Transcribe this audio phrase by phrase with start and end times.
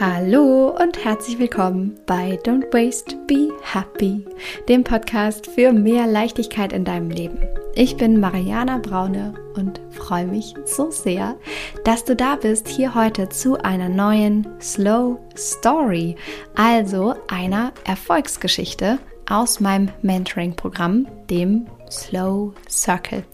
[0.00, 4.26] Hallo und herzlich willkommen bei Don't Waste, Be Happy,
[4.68, 7.38] dem Podcast für mehr Leichtigkeit in deinem Leben.
[7.76, 11.36] Ich bin Mariana Braune und freue mich so sehr,
[11.84, 16.16] dass du da bist hier heute zu einer neuen Slow Story,
[16.56, 18.98] also einer Erfolgsgeschichte
[19.28, 23.24] aus meinem Mentoring-Programm, dem Slow Circle.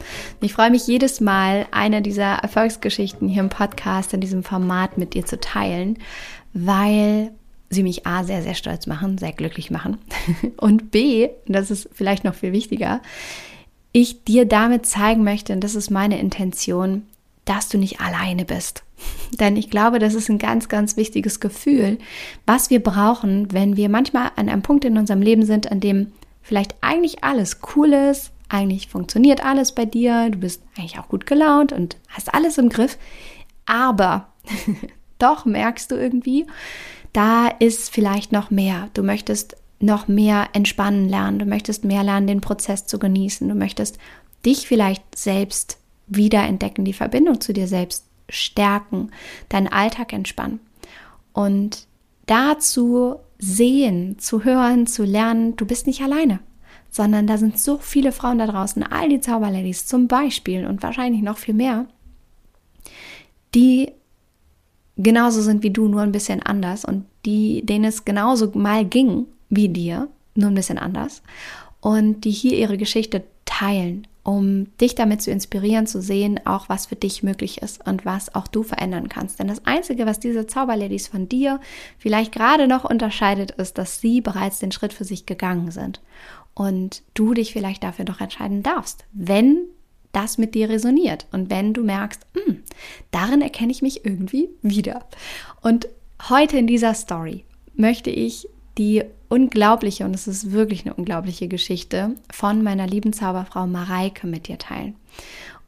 [0.40, 5.14] Ich freue mich jedes Mal, eine dieser Erfolgsgeschichten hier im Podcast in diesem Format mit
[5.14, 5.98] dir zu teilen,
[6.52, 7.32] weil
[7.70, 9.98] sie mich A sehr, sehr stolz machen, sehr glücklich machen
[10.56, 13.00] und B, das ist vielleicht noch viel wichtiger,
[13.92, 17.02] ich dir damit zeigen möchte, und das ist meine Intention,
[17.44, 18.84] dass du nicht alleine bist.
[19.38, 21.98] Denn ich glaube, das ist ein ganz, ganz wichtiges Gefühl,
[22.46, 26.12] was wir brauchen, wenn wir manchmal an einem Punkt in unserem Leben sind, an dem
[26.42, 31.26] vielleicht eigentlich alles cool ist, eigentlich funktioniert alles bei dir, du bist eigentlich auch gut
[31.26, 32.98] gelaunt und hast alles im Griff,
[33.66, 34.28] aber
[35.18, 36.46] doch merkst du irgendwie,
[37.12, 38.88] da ist vielleicht noch mehr.
[38.94, 43.54] Du möchtest noch mehr entspannen lernen, du möchtest mehr lernen, den Prozess zu genießen, du
[43.54, 43.98] möchtest
[44.44, 49.10] dich vielleicht selbst wiederentdecken, die Verbindung zu dir selbst stärken,
[49.48, 50.60] deinen Alltag entspannen.
[51.32, 51.86] Und
[52.26, 56.40] dazu sehen, zu hören, zu lernen, du bist nicht alleine,
[56.90, 61.22] sondern da sind so viele Frauen da draußen, all die Zauberladies zum Beispiel und wahrscheinlich
[61.22, 61.86] noch viel mehr,
[63.54, 63.92] die
[64.96, 69.26] genauso sind wie du, nur ein bisschen anders und die, denen es genauso mal ging
[69.48, 71.22] wie dir, nur ein bisschen anders
[71.80, 76.86] und die hier ihre Geschichte teilen, um dich damit zu inspirieren, zu sehen, auch was
[76.86, 79.40] für dich möglich ist und was auch du verändern kannst.
[79.40, 81.58] Denn das Einzige, was diese Zauberladies von dir
[81.98, 86.00] vielleicht gerade noch unterscheidet, ist, dass sie bereits den Schritt für sich gegangen sind
[86.54, 89.64] und du dich vielleicht dafür noch entscheiden darfst, wenn
[90.12, 92.62] das mit dir resoniert und wenn du merkst, hm,
[93.10, 95.06] darin erkenne ich mich irgendwie wieder.
[95.60, 95.88] Und
[96.28, 98.48] heute in dieser Story möchte ich
[98.80, 104.48] die unglaubliche, und es ist wirklich eine unglaubliche Geschichte von meiner lieben Zauberfrau Mareike mit
[104.48, 104.96] dir teilen.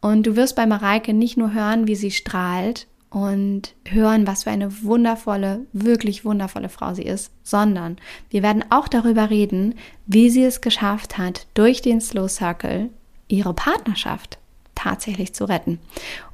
[0.01, 4.51] Und du wirst bei Mareike nicht nur hören, wie sie strahlt und hören, was für
[4.51, 7.99] eine wundervolle, wirklich wundervolle Frau sie ist, sondern
[8.31, 9.75] wir werden auch darüber reden,
[10.07, 12.89] wie sie es geschafft hat, durch den Slow Circle
[13.29, 14.39] ihre Partnerschaft
[14.75, 15.79] tatsächlich zu retten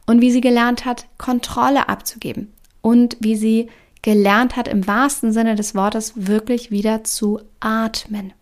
[0.07, 2.53] und wie sie gelernt hat, Kontrolle abzugeben
[2.83, 3.69] und wie sie
[4.03, 8.33] gelernt hat, im wahrsten Sinne des Wortes wirklich wieder zu atmen.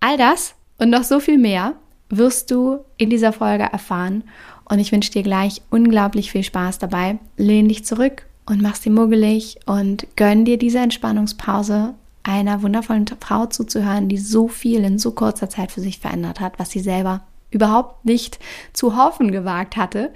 [0.00, 1.74] All das und noch so viel mehr
[2.08, 4.24] wirst du in dieser Folge erfahren
[4.64, 7.18] und ich wünsche dir gleich unglaublich viel Spaß dabei.
[7.36, 13.46] Lehn dich zurück und mach sie muggelig und gönn dir diese Entspannungspause einer wundervollen Frau
[13.46, 17.22] zuzuhören, die so viel in so kurzer Zeit für sich verändert hat, was sie selber
[17.50, 18.38] überhaupt nicht
[18.72, 20.12] zu hoffen gewagt hatte.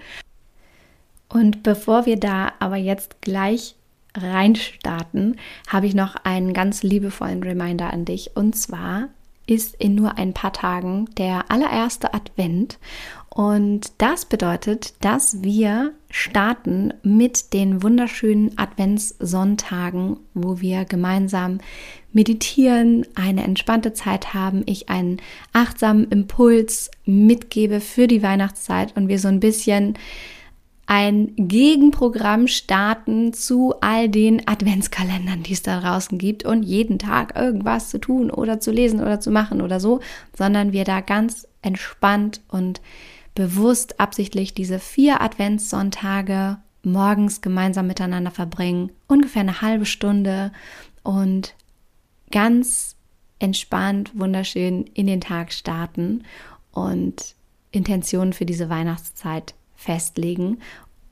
[1.29, 3.75] Und bevor wir da aber jetzt gleich
[4.15, 5.37] reinstarten,
[5.69, 8.33] habe ich noch einen ganz liebevollen Reminder an dich.
[8.35, 9.09] Und zwar
[9.47, 12.79] ist in nur ein paar Tagen der allererste Advent.
[13.29, 21.59] Und das bedeutet, dass wir starten mit den wunderschönen Adventssonntagen, wo wir gemeinsam
[22.13, 25.21] meditieren, eine entspannte Zeit haben, ich einen
[25.53, 29.99] achtsamen Impuls mitgebe für die Weihnachtszeit und wir so ein bisschen
[30.87, 37.37] ein Gegenprogramm starten zu all den Adventskalendern, die es da draußen gibt und jeden Tag
[37.37, 40.01] irgendwas zu tun oder zu lesen oder zu machen oder so,
[40.37, 42.83] sondern wir da ganz entspannt und
[43.35, 50.53] bewusst absichtlich diese vier Adventssonntage morgens gemeinsam miteinander verbringen, ungefähr eine halbe Stunde
[51.03, 51.55] und
[52.31, 52.97] ganz
[53.39, 56.25] entspannt, wunderschön in den Tag starten
[56.73, 57.35] und
[57.71, 60.59] Intentionen für diese Weihnachtszeit festlegen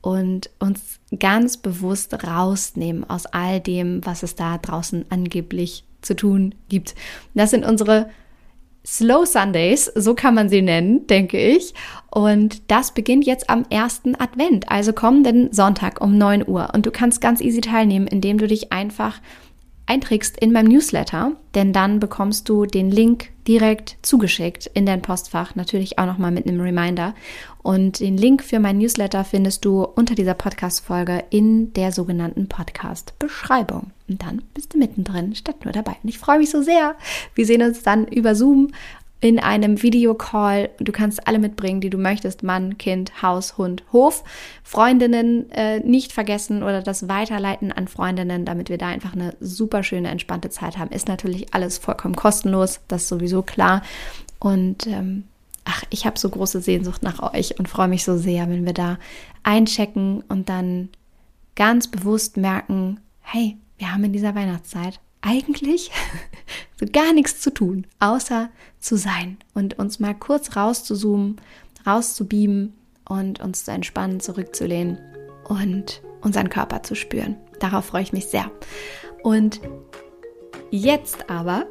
[0.01, 6.55] und uns ganz bewusst rausnehmen aus all dem, was es da draußen angeblich zu tun
[6.67, 6.95] gibt.
[7.33, 8.09] Das sind unsere
[8.85, 11.73] Slow Sundays, so kann man sie nennen, denke ich.
[12.11, 16.69] Und das beginnt jetzt am ersten Advent, also kommenden Sonntag um 9 Uhr.
[16.73, 19.21] Und du kannst ganz easy teilnehmen, indem du dich einfach
[19.85, 25.55] einträgst in meinem Newsletter, denn dann bekommst du den Link direkt zugeschickt in dein Postfach,
[25.55, 27.13] natürlich auch nochmal mit einem Reminder.
[27.63, 33.91] Und den Link für mein Newsletter findest du unter dieser Podcast-Folge in der sogenannten Podcast-Beschreibung.
[34.09, 35.95] Und dann bist du mittendrin, statt nur dabei.
[36.03, 36.95] Und ich freue mich so sehr.
[37.35, 38.71] Wir sehen uns dann über Zoom
[39.21, 40.71] in einem Videocall.
[40.79, 42.43] Du kannst alle mitbringen, die du möchtest.
[42.43, 44.25] Mann, Kind, Haus, Hund, Hof.
[44.63, 49.83] Freundinnen äh, nicht vergessen oder das Weiterleiten an Freundinnen, damit wir da einfach eine super
[49.83, 50.91] schöne, entspannte Zeit haben.
[50.91, 52.81] Ist natürlich alles vollkommen kostenlos.
[52.89, 53.83] Das ist sowieso klar.
[54.39, 55.23] Und ähm,
[55.65, 58.73] ach, ich habe so große Sehnsucht nach euch und freue mich so sehr, wenn wir
[58.73, 58.97] da
[59.43, 60.89] einchecken und dann
[61.55, 65.91] ganz bewusst merken, hey, wir haben in dieser Weihnachtszeit eigentlich
[66.79, 68.49] so gar nichts zu tun, außer
[68.79, 71.37] zu sein und uns mal kurz rauszuzoomen,
[71.85, 72.73] rauszubieben
[73.07, 74.99] und uns zu entspannen, zurückzulehnen
[75.45, 77.35] und unseren Körper zu spüren.
[77.59, 78.51] Darauf freue ich mich sehr.
[79.23, 79.61] Und
[80.71, 81.65] jetzt aber,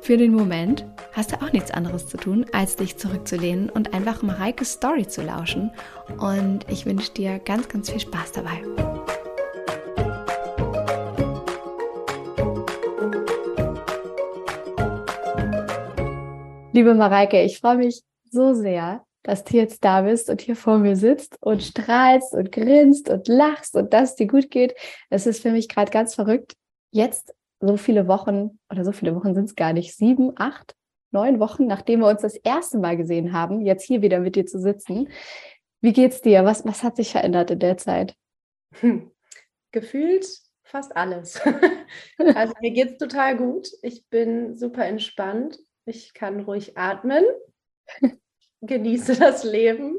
[0.00, 4.22] für den Moment, hast du auch nichts anderes zu tun, als dich zurückzulehnen und einfach
[4.22, 5.70] Mareikes Story zu lauschen.
[6.18, 8.62] Und ich wünsche dir ganz, ganz viel Spaß dabei.
[16.72, 20.78] Liebe Mareike, ich freue mich so sehr, dass du jetzt da bist und hier vor
[20.78, 24.74] mir sitzt und strahlst und grinst und lachst und dass es dir gut geht.
[25.10, 26.54] Es ist für mich gerade ganz verrückt.
[26.92, 30.74] Jetzt so viele Wochen oder so viele Wochen sind es gar nicht, sieben, acht,
[31.10, 34.46] neun Wochen, nachdem wir uns das erste Mal gesehen haben, jetzt hier wieder mit dir
[34.46, 35.08] zu sitzen.
[35.80, 36.44] Wie geht's dir?
[36.44, 38.14] Was, was hat sich verändert in der Zeit?
[38.80, 39.10] Hm.
[39.72, 40.26] Gefühlt
[40.64, 41.40] fast alles.
[42.34, 43.68] also mir geht's total gut.
[43.82, 45.58] Ich bin super entspannt.
[45.84, 47.24] Ich kann ruhig atmen,
[48.60, 49.96] genieße das Leben.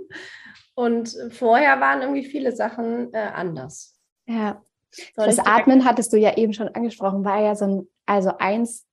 [0.75, 4.00] Und vorher waren irgendwie viele Sachen äh, anders.
[4.27, 4.63] Ja.
[5.15, 8.86] Soll das Atmen hattest du ja eben schon angesprochen, war ja so ein, also eins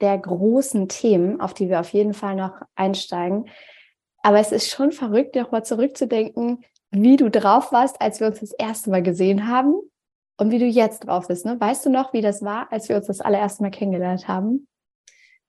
[0.00, 3.48] der großen Themen, auf die wir auf jeden Fall noch einsteigen.
[4.22, 8.52] Aber es ist schon verrückt, nochmal zurückzudenken, wie du drauf warst, als wir uns das
[8.52, 9.74] erste Mal gesehen haben
[10.36, 11.46] und wie du jetzt drauf bist.
[11.46, 11.58] Ne?
[11.58, 14.66] Weißt du noch, wie das war, als wir uns das allererste Mal kennengelernt haben?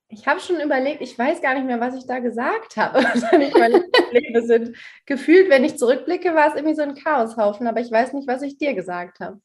[0.09, 2.99] Ich habe schon überlegt, ich weiß gar nicht mehr, was ich da gesagt habe.
[3.91, 4.77] Probleme sind.
[5.05, 8.41] Gefühlt, wenn ich zurückblicke, war es irgendwie so ein Chaoshaufen, aber ich weiß nicht, was
[8.41, 9.41] ich dir gesagt habe.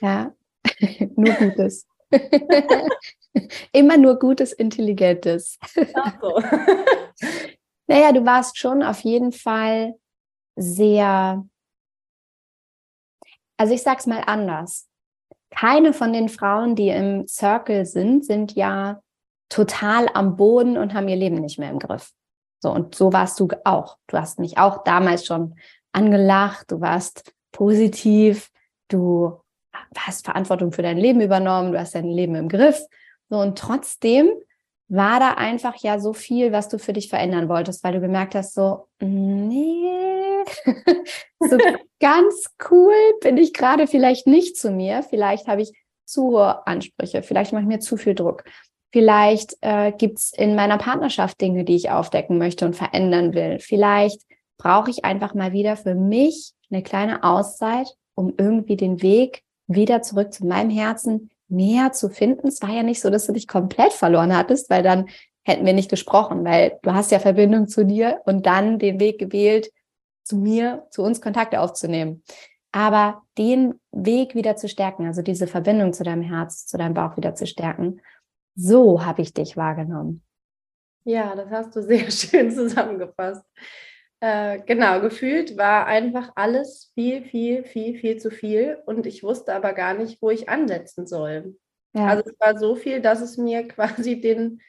[0.00, 0.34] Ja,
[1.16, 1.86] nur Gutes.
[3.72, 5.58] Immer nur Gutes, Intelligentes.
[5.94, 6.42] Ach so.
[7.86, 9.96] naja, du warst schon auf jeden Fall
[10.54, 11.44] sehr,
[13.58, 14.88] also ich sag's mal anders.
[15.50, 19.02] Keine von den Frauen, die im Circle sind, sind ja
[19.48, 22.12] total am Boden und haben ihr Leben nicht mehr im Griff.
[22.60, 23.98] So, und so warst du auch.
[24.06, 25.54] Du hast mich auch damals schon
[25.92, 28.50] angelacht, du warst positiv,
[28.88, 29.40] du
[29.96, 32.80] hast Verantwortung für dein Leben übernommen, du hast dein Leben im Griff.
[33.28, 34.30] So, und trotzdem
[34.88, 38.34] war da einfach ja so viel, was du für dich verändern wolltest, weil du gemerkt
[38.34, 40.44] hast, so, nee,
[41.40, 41.58] so
[42.00, 45.02] ganz cool bin ich gerade vielleicht nicht zu mir.
[45.02, 45.72] Vielleicht habe ich
[46.04, 48.44] zu hohe Ansprüche, vielleicht mache ich mir zu viel Druck.
[48.92, 53.58] Vielleicht äh, gibt es in meiner Partnerschaft Dinge, die ich aufdecken möchte und verändern will.
[53.58, 54.22] Vielleicht
[54.58, 60.02] brauche ich einfach mal wieder für mich eine kleine Auszeit, um irgendwie den Weg wieder
[60.02, 62.48] zurück zu meinem Herzen näher zu finden.
[62.48, 65.06] Es war ja nicht so, dass du dich komplett verloren hattest, weil dann
[65.44, 69.18] hätten wir nicht gesprochen, weil du hast ja Verbindung zu dir und dann den Weg
[69.18, 69.70] gewählt,
[70.24, 72.24] zu mir, zu uns Kontakte aufzunehmen.
[72.72, 77.16] Aber den Weg wieder zu stärken, also diese Verbindung zu deinem Herz, zu deinem Bauch
[77.16, 78.00] wieder zu stärken
[78.56, 80.22] so habe ich dich wahrgenommen.
[81.04, 83.44] Ja, das hast du sehr schön zusammengefasst.
[84.20, 89.54] Äh, genau, gefühlt war einfach alles viel, viel, viel, viel zu viel und ich wusste
[89.54, 91.56] aber gar nicht, wo ich ansetzen soll.
[91.94, 92.08] Ja.
[92.08, 94.60] Also es war so viel, dass es mir quasi den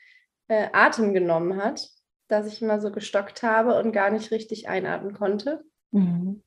[0.48, 1.90] äh, Atem genommen hat,
[2.28, 5.64] dass ich immer so gestockt habe und gar nicht richtig einatmen konnte.
[5.92, 6.44] Mhm.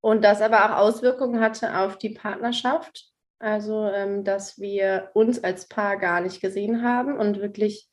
[0.00, 3.11] Und das aber auch Auswirkungen hatte auf die Partnerschaft
[3.42, 7.88] also, ähm, dass wir uns als Paar gar nicht gesehen haben und wirklich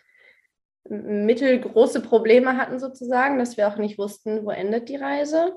[0.88, 5.53] mittelgroße Probleme hatten sozusagen, dass wir auch nicht wussten, wo endet die Reise.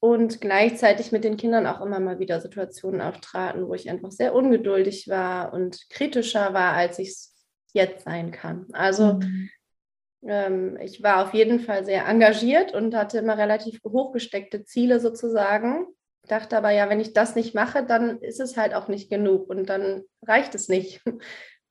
[0.00, 4.34] Und gleichzeitig mit den Kindern auch immer mal wieder Situationen auftraten, wo ich einfach sehr
[4.34, 7.34] ungeduldig war und kritischer war, als ich es
[7.72, 8.66] jetzt sein kann.
[8.72, 9.50] Also mhm.
[10.26, 15.86] ähm, ich war auf jeden Fall sehr engagiert und hatte immer relativ hochgesteckte Ziele sozusagen
[16.30, 19.48] dachte aber ja, wenn ich das nicht mache, dann ist es halt auch nicht genug
[19.48, 21.02] und dann reicht es nicht.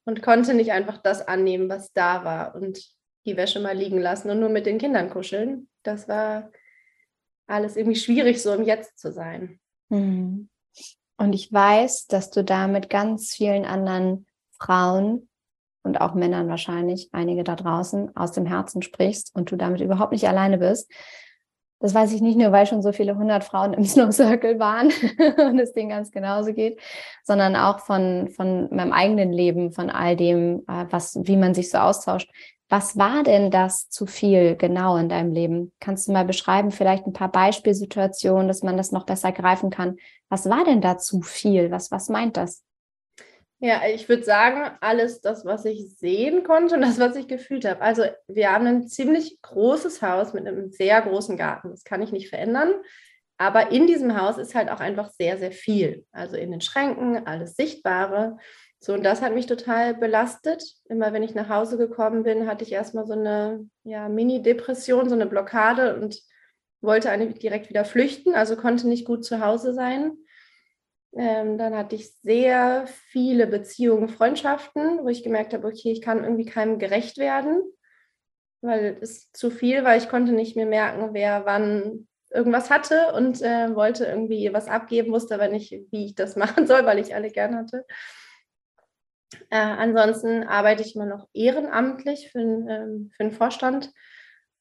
[0.05, 2.79] Und konnte nicht einfach das annehmen, was da war und
[3.27, 5.69] die Wäsche mal liegen lassen und nur mit den Kindern kuscheln.
[5.83, 6.51] Das war
[7.45, 9.59] alles irgendwie schwierig, so im Jetzt zu sein.
[9.89, 10.49] Mhm.
[11.17, 14.25] Und ich weiß, dass du da mit ganz vielen anderen
[14.57, 15.29] Frauen
[15.83, 20.11] und auch Männern wahrscheinlich, einige da draußen, aus dem Herzen sprichst und du damit überhaupt
[20.11, 20.91] nicht alleine bist.
[21.79, 24.87] Das weiß ich nicht nur, weil schon so viele hundert Frauen im Snow Circle waren
[25.49, 26.79] und es denen ganz genauso geht,
[27.23, 31.71] sondern auch von, von meinem eigenen Leben, von all dem, äh, was, wie man sich
[31.71, 32.29] so austauscht.
[32.71, 35.71] Was war denn das zu viel genau in deinem Leben?
[35.79, 39.97] Kannst du mal beschreiben, vielleicht ein paar Beispielsituationen, dass man das noch besser greifen kann?
[40.29, 41.71] Was war denn da zu viel?
[41.71, 42.63] Was, was meint das?
[43.61, 47.65] Ja, ich würde sagen, alles das, was ich sehen konnte und das, was ich gefühlt
[47.65, 47.81] habe.
[47.81, 51.69] Also wir haben ein ziemlich großes Haus mit einem sehr großen Garten.
[51.71, 52.73] Das kann ich nicht verändern.
[53.39, 56.05] aber in diesem Haus ist halt auch einfach sehr, sehr viel.
[56.11, 58.37] Also in den Schränken, alles Sichtbare.
[58.81, 60.63] So, und das hat mich total belastet.
[60.89, 65.15] Immer wenn ich nach Hause gekommen bin, hatte ich erstmal so eine ja, Mini-Depression, so
[65.15, 66.21] eine Blockade und
[66.81, 70.17] wollte eigentlich direkt wieder flüchten, also konnte nicht gut zu Hause sein.
[71.13, 76.23] Ähm, dann hatte ich sehr viele Beziehungen, Freundschaften, wo ich gemerkt habe, okay, ich kann
[76.23, 77.63] irgendwie keinem gerecht werden,
[78.61, 79.97] weil es zu viel war.
[79.97, 85.11] Ich konnte nicht mehr merken, wer wann irgendwas hatte und äh, wollte irgendwie was abgeben,
[85.11, 87.85] wusste aber nicht, wie ich das machen soll, weil ich alle gern hatte.
[89.49, 93.91] Äh, ansonsten arbeite ich immer noch ehrenamtlich für, ähm, für den Vorstand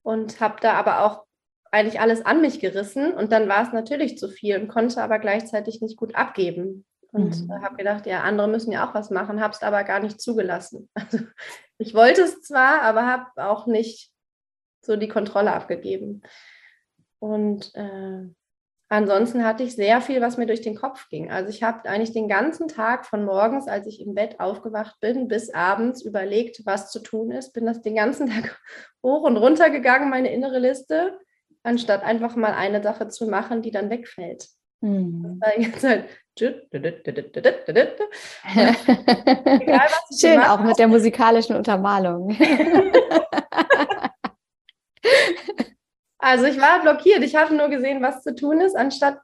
[0.03, 1.28] und habe da aber auch
[1.73, 5.19] eigentlich alles an mich gerissen und dann war es natürlich zu viel und konnte aber
[5.19, 6.85] gleichzeitig nicht gut abgeben.
[7.11, 7.63] Und mhm.
[7.63, 10.91] habe gedacht, ja, andere müssen ja auch was machen, habe es aber gar nicht zugelassen.
[10.99, 11.25] Also
[11.81, 14.11] ich wollte es zwar, aber habe auch nicht
[14.85, 16.23] so die Kontrolle abgegeben.
[17.21, 18.27] Und äh,
[18.89, 21.31] ansonsten hatte ich sehr viel, was mir durch den Kopf ging.
[21.31, 25.29] Also ich habe eigentlich den ganzen Tag von morgens, als ich im Bett aufgewacht bin,
[25.29, 27.53] bis abends überlegt, was zu tun ist.
[27.53, 28.61] Bin das den ganzen Tag
[29.05, 31.19] hoch und runter gegangen, meine innere Liste,
[31.63, 34.49] anstatt einfach mal eine Sache zu machen, die dann wegfällt.
[34.81, 35.41] Mhm.
[35.79, 36.09] Zeit.
[38.55, 39.89] Egal,
[40.19, 42.37] Schön, auch mit der musikalischen Untermalung.
[46.19, 47.23] Also ich war blockiert.
[47.23, 49.21] Ich habe nur gesehen, was zu tun ist, anstatt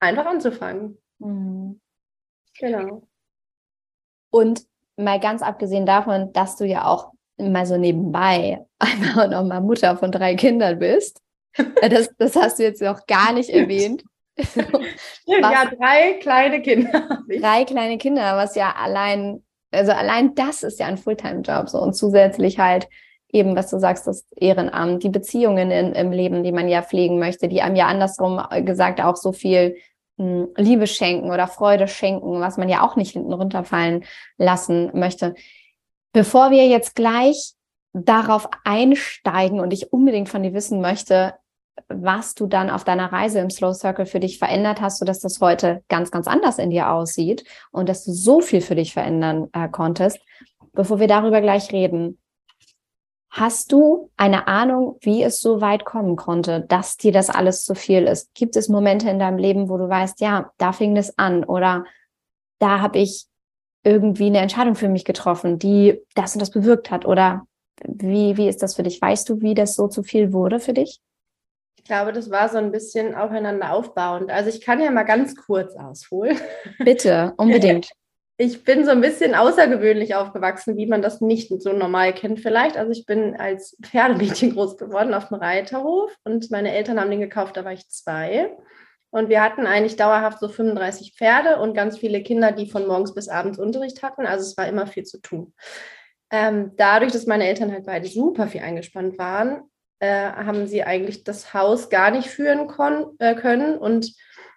[0.00, 0.98] einfach anzufangen.
[1.18, 1.80] Mhm.
[2.58, 3.02] Genau.
[4.30, 9.60] Und mal ganz abgesehen davon, dass du ja auch mal so nebenbei einfach noch mal
[9.60, 11.22] Mutter von drei Kindern bist.
[11.54, 14.04] Äh, das, das hast du jetzt noch gar nicht erwähnt.
[15.26, 17.22] ja, drei kleine Kinder.
[17.28, 21.94] Drei kleine Kinder, was ja allein, also allein das ist ja ein Fulltime-Job so und
[21.94, 22.88] zusätzlich halt
[23.32, 27.18] eben, was du sagst, das Ehrenamt, die Beziehungen in, im Leben, die man ja pflegen
[27.18, 29.76] möchte, die einem ja andersrum gesagt auch so viel
[30.16, 34.04] mh, hm, Liebe schenken oder Freude schenken, was man ja auch nicht hinten runterfallen
[34.36, 35.34] lassen möchte.
[36.12, 37.54] Bevor wir jetzt gleich
[37.92, 41.34] darauf einsteigen und ich unbedingt von dir wissen möchte,
[41.88, 45.40] was du dann auf deiner Reise im Slow Circle für dich verändert hast, sodass das
[45.40, 49.48] heute ganz, ganz anders in dir aussieht und dass du so viel für dich verändern
[49.52, 50.18] äh, konntest.
[50.72, 52.18] Bevor wir darüber gleich reden,
[53.32, 57.76] Hast du eine Ahnung, wie es so weit kommen konnte, dass dir das alles zu
[57.76, 58.34] viel ist?
[58.34, 61.84] Gibt es Momente in deinem Leben, wo du weißt, ja, da fing es an oder
[62.58, 63.26] da habe ich
[63.84, 67.06] irgendwie eine Entscheidung für mich getroffen, die das und das bewirkt hat?
[67.06, 67.46] Oder
[67.86, 69.00] wie, wie ist das für dich?
[69.00, 71.00] Weißt du, wie das so zu viel wurde für dich?
[71.76, 74.30] Ich glaube, das war so ein bisschen aufeinander aufbauend.
[74.30, 76.38] Also ich kann ja mal ganz kurz ausholen.
[76.78, 77.90] Bitte, unbedingt.
[78.36, 82.76] ich bin so ein bisschen außergewöhnlich aufgewachsen, wie man das nicht so normal kennt vielleicht.
[82.76, 87.20] Also ich bin als Pferdemädchen groß geworden auf dem Reiterhof und meine Eltern haben den
[87.20, 88.50] gekauft, da war ich zwei.
[89.10, 93.12] Und wir hatten eigentlich dauerhaft so 35 Pferde und ganz viele Kinder, die von morgens
[93.12, 94.24] bis abends Unterricht hatten.
[94.24, 95.52] Also es war immer viel zu tun.
[96.30, 99.62] Ähm, dadurch, dass meine Eltern halt beide super viel eingespannt waren,
[99.98, 102.68] äh, haben sie eigentlich das Haus gar nicht führen
[103.18, 103.76] äh, können.
[103.76, 104.14] Und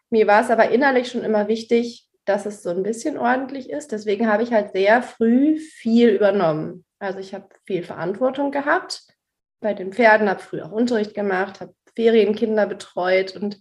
[0.09, 3.91] mir war es aber innerlich schon immer wichtig, dass es so ein bisschen ordentlich ist.
[3.91, 6.85] Deswegen habe ich halt sehr früh viel übernommen.
[6.99, 9.03] Also ich habe viel Verantwortung gehabt
[9.59, 13.59] bei den Pferden, habe früh auch Unterricht gemacht, habe Ferienkinder betreut und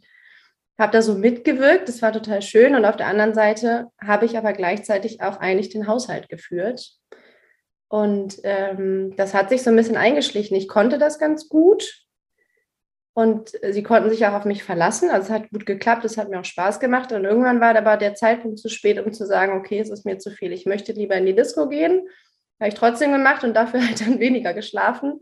[0.79, 1.89] habe da so mitgewirkt.
[1.89, 2.75] Das war total schön.
[2.75, 6.93] Und auf der anderen Seite habe ich aber gleichzeitig auch eigentlich den Haushalt geführt.
[7.93, 10.57] Und ähm, das hat sich so ein bisschen eingeschlichen.
[10.57, 12.03] Ich konnte das ganz gut,
[13.15, 15.11] und sie konnten sich auch auf mich verlassen.
[15.11, 17.13] Also es hat gut geklappt, es hat mir auch Spaß gemacht.
[17.13, 20.19] Und irgendwann war aber der Zeitpunkt zu spät, um zu sagen, okay, es ist mir
[20.19, 20.53] zu viel.
[20.53, 22.09] Ich möchte lieber in die Disco gehen.
[22.59, 25.21] Habe ich trotzdem gemacht und dafür halt dann weniger geschlafen.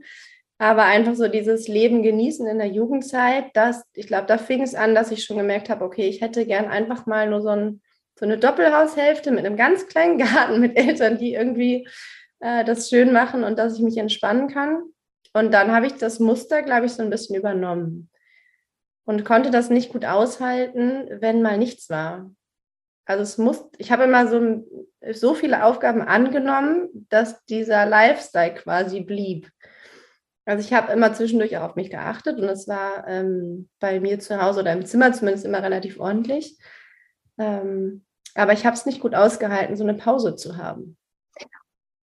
[0.59, 4.77] Aber einfach so dieses Leben genießen in der Jugendzeit, das, ich glaube, da fing es
[4.77, 7.81] an, dass ich schon gemerkt habe, okay, ich hätte gern einfach mal nur so, ein,
[8.17, 11.89] so eine Doppelhaushälfte mit einem ganz kleinen Garten mit Eltern, die irgendwie
[12.40, 14.82] äh, das schön machen und dass ich mich entspannen kann.
[15.32, 18.11] Und dann habe ich das Muster, glaube ich, so ein bisschen übernommen
[19.04, 22.30] und konnte das nicht gut aushalten, wenn mal nichts war.
[23.06, 24.64] Also es muss, ich habe immer so,
[25.12, 29.50] so viele Aufgaben angenommen, dass dieser Lifestyle quasi blieb.
[30.44, 34.20] Also ich habe immer zwischendurch auch auf mich geachtet und es war ähm, bei mir
[34.20, 36.56] zu Hause oder im Zimmer zumindest immer relativ ordentlich.
[37.38, 38.04] Ähm,
[38.35, 40.97] aber ich habe es nicht gut ausgehalten, so eine Pause zu haben.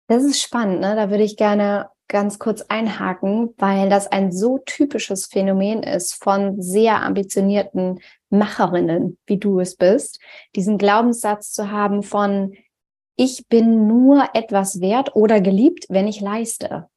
[0.07, 0.97] Das ist spannend, ne?
[0.97, 6.61] Da würde ich gerne ganz kurz einhaken, weil das ein so typisches Phänomen ist von
[6.61, 10.21] sehr ambitionierten Macherinnen, wie du es bist,
[10.55, 12.55] diesen Glaubenssatz zu haben von,
[13.17, 16.89] ich bin nur etwas wert oder geliebt, wenn ich leiste,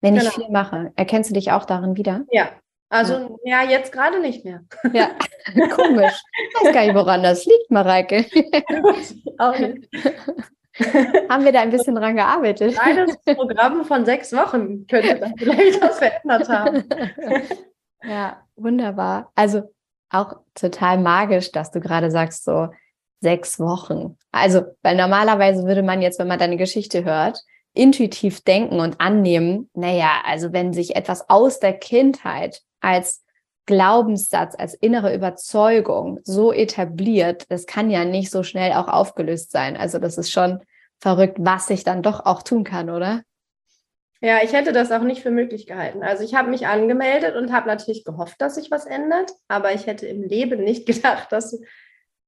[0.00, 0.26] wenn genau.
[0.26, 0.92] ich viel mache.
[0.96, 2.24] Erkennst du dich auch darin wieder?
[2.30, 2.50] Ja,
[2.88, 4.64] Also ja, ja jetzt gerade nicht mehr.
[4.92, 5.10] Ja,
[5.76, 6.20] komisch.
[6.48, 8.24] Ich weiß gar nicht, woran das liegt, Mareike.
[9.38, 9.88] Auch nicht.
[11.28, 12.74] Haben wir da ein bisschen dran gearbeitet?
[12.74, 16.84] Kleines Programm von sechs Wochen könnte dann vielleicht was verändert haben.
[18.04, 19.32] Ja, wunderbar.
[19.34, 19.74] Also
[20.08, 22.68] auch total magisch, dass du gerade sagst, so
[23.20, 24.16] sechs Wochen.
[24.30, 27.42] Also, weil normalerweise würde man jetzt, wenn man deine Geschichte hört,
[27.74, 33.24] intuitiv denken und annehmen, naja, also wenn sich etwas aus der Kindheit als
[33.68, 39.76] Glaubenssatz, als innere Überzeugung so etabliert, das kann ja nicht so schnell auch aufgelöst sein.
[39.76, 40.60] Also das ist schon
[40.98, 43.22] verrückt, was ich dann doch auch tun kann, oder?
[44.22, 46.02] Ja, ich hätte das auch nicht für möglich gehalten.
[46.02, 49.86] Also ich habe mich angemeldet und habe natürlich gehofft, dass sich was ändert, aber ich
[49.86, 51.60] hätte im Leben nicht gedacht, dass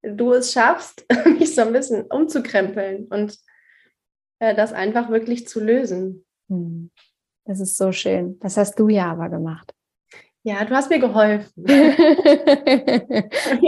[0.03, 3.35] du es schaffst, mich so ein bisschen umzukrempeln und
[4.37, 6.23] äh, das einfach wirklich zu lösen.
[6.49, 6.91] Hm.
[7.45, 8.37] Das ist so schön.
[8.41, 9.73] Das hast du ja aber gemacht.
[10.43, 11.65] Ja, du hast mir geholfen.
[11.67, 11.77] Hier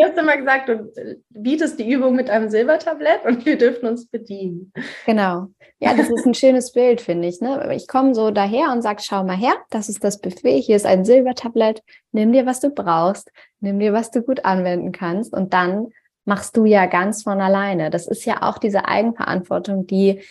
[0.05, 0.91] hast du immer gesagt, du
[1.29, 4.73] bietest die Übung mit einem Silbertablett und wir dürfen uns bedienen.
[5.05, 5.49] Genau.
[5.79, 7.41] Ja, das ist ein schönes Bild, finde ich.
[7.41, 7.75] Ne?
[7.75, 10.87] Ich komme so daher und sage, schau mal her, das ist das Buffet, hier ist
[10.87, 15.53] ein Silbertablett, nimm dir, was du brauchst, nimm dir, was du gut anwenden kannst und
[15.53, 15.89] dann
[16.25, 17.91] machst du ja ganz von alleine.
[17.91, 20.21] Das ist ja auch diese Eigenverantwortung, die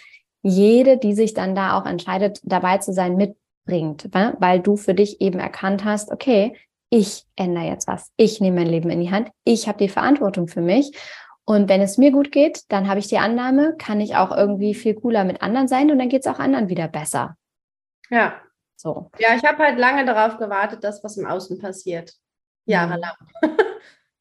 [0.42, 4.94] jede, die sich dann da auch entscheidet, dabei zu sein, mit bringt, weil du für
[4.94, 6.56] dich eben erkannt hast, okay,
[6.90, 8.10] ich ändere jetzt was.
[8.16, 9.30] Ich nehme mein Leben in die Hand.
[9.44, 10.92] Ich habe die Verantwortung für mich.
[11.44, 14.74] Und wenn es mir gut geht, dann habe ich die Annahme, kann ich auch irgendwie
[14.74, 17.36] viel cooler mit anderen sein und dann geht es auch anderen wieder besser.
[18.10, 18.34] Ja.
[18.76, 19.10] So.
[19.18, 22.12] Ja, ich habe halt lange darauf gewartet, dass was im Außen passiert.
[22.66, 23.14] Jahrelang.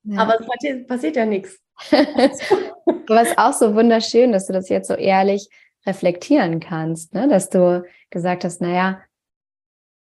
[0.03, 0.21] Ja.
[0.21, 1.59] Aber es passiert, passiert ja nichts.
[1.91, 5.49] Aber es ist auch so wunderschön, dass du das jetzt so ehrlich
[5.85, 7.27] reflektieren kannst, ne?
[7.27, 9.01] dass du gesagt hast, naja,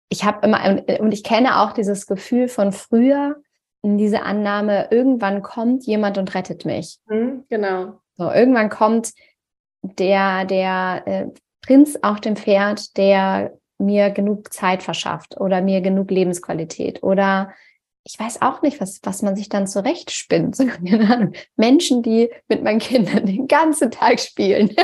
[0.09, 3.37] ich habe immer, und ich kenne auch dieses Gefühl von früher,
[3.83, 6.99] diese Annahme, irgendwann kommt jemand und rettet mich.
[7.07, 8.00] Mhm, genau.
[8.17, 9.12] So, irgendwann kommt
[9.83, 11.27] der, der äh,
[11.62, 17.52] Prinz auf dem Pferd, der mir genug Zeit verschafft oder mir genug Lebensqualität oder
[18.10, 20.56] ich weiß auch nicht, was, was man sich dann zurechtspinnt.
[21.56, 24.75] Menschen, die mit meinen Kindern den ganzen Tag spielen.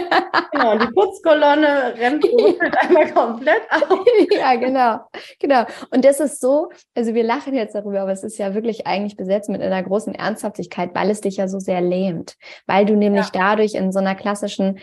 [0.52, 2.22] Genau, die Putzkolonne rennt
[2.80, 4.06] einmal komplett auf.
[4.30, 4.98] Ja, genau,
[5.40, 5.64] genau.
[5.90, 9.16] Und das ist so, also wir lachen jetzt darüber, aber es ist ja wirklich eigentlich
[9.16, 12.36] besetzt mit einer großen Ernsthaftigkeit, weil es dich ja so sehr lähmt.
[12.66, 13.40] Weil du nämlich ja.
[13.40, 14.80] dadurch in so einer klassischen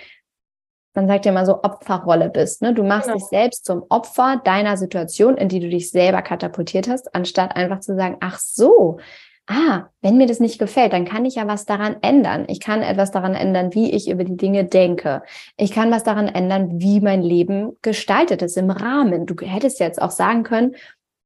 [0.93, 2.61] man sagt ja immer so Opferrolle bist.
[2.61, 2.73] Ne?
[2.73, 3.17] Du machst genau.
[3.17, 7.79] dich selbst zum Opfer deiner Situation, in die du dich selber katapultiert hast, anstatt einfach
[7.79, 8.99] zu sagen, ach so,
[9.47, 12.45] ah, wenn mir das nicht gefällt, dann kann ich ja was daran ändern.
[12.47, 15.23] Ich kann etwas daran ändern, wie ich über die Dinge denke.
[15.57, 19.25] Ich kann was daran ändern, wie mein Leben gestaltet ist im Rahmen.
[19.25, 20.75] Du hättest jetzt auch sagen können,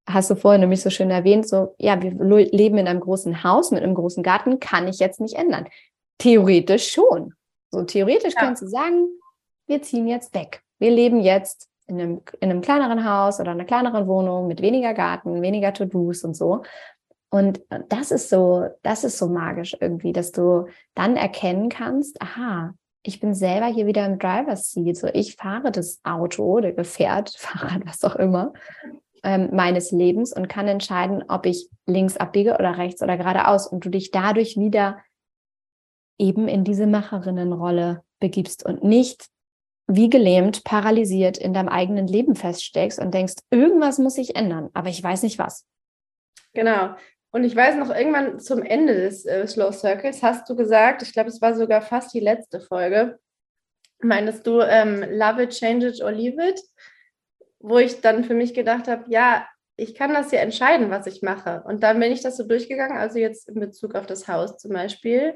[0.07, 3.71] hast du vorhin nämlich so schön erwähnt, so, ja, wir leben in einem großen Haus
[3.71, 5.67] mit einem großen Garten, kann ich jetzt nicht ändern.
[6.19, 7.33] Theoretisch schon.
[7.71, 8.41] So theoretisch ja.
[8.41, 9.07] kannst du sagen,
[9.67, 10.61] wir ziehen jetzt weg.
[10.79, 14.93] Wir leben jetzt in einem, in einem kleineren Haus oder einer kleineren Wohnung mit weniger
[14.93, 16.63] Garten, weniger To-Dos und so.
[17.29, 22.73] Und das ist so, das ist so magisch irgendwie, dass du dann erkennen kannst, aha,
[23.03, 24.97] ich bin selber hier wieder im Driver's Seat.
[24.97, 28.53] So, ich fahre das Auto oder Gefährt, Fahrrad, was auch immer,
[29.23, 33.85] ähm, meines Lebens und kann entscheiden, ob ich links abbiege oder rechts oder geradeaus und
[33.85, 34.99] du dich dadurch wieder
[36.17, 39.27] eben in diese Macherinnenrolle begibst und nicht
[39.87, 44.89] wie gelähmt, paralysiert in deinem eigenen Leben feststeckst und denkst, irgendwas muss sich ändern, aber
[44.89, 45.65] ich weiß nicht was.
[46.53, 46.95] Genau.
[47.31, 51.11] Und ich weiß noch, irgendwann zum Ende des äh, Slow Circles hast du gesagt, ich
[51.11, 53.19] glaube, es war sogar fast die letzte Folge,
[53.99, 56.61] meinst du, ähm, love it, change it or leave it?
[57.59, 59.45] Wo ich dann für mich gedacht habe, ja,
[59.77, 61.63] ich kann das ja entscheiden, was ich mache.
[61.65, 64.71] Und dann bin ich das so durchgegangen, also jetzt in Bezug auf das Haus zum
[64.71, 65.35] Beispiel.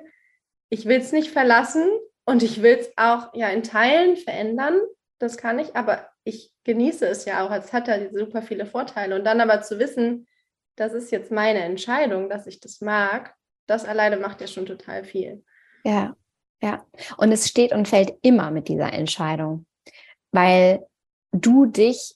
[0.69, 1.89] Ich will es nicht verlassen,
[2.29, 4.79] und ich will es auch ja in Teilen verändern,
[5.17, 7.51] das kann ich, aber ich genieße es ja auch.
[7.51, 9.15] Es hat ja super viele Vorteile.
[9.15, 10.27] Und dann aber zu wissen,
[10.75, 13.33] das ist jetzt meine Entscheidung, dass ich das mag,
[13.67, 15.43] das alleine macht ja schon total viel.
[15.83, 16.15] Ja,
[16.61, 16.85] ja.
[17.17, 19.65] Und es steht und fällt immer mit dieser Entscheidung,
[20.31, 20.85] weil
[21.31, 22.15] du dich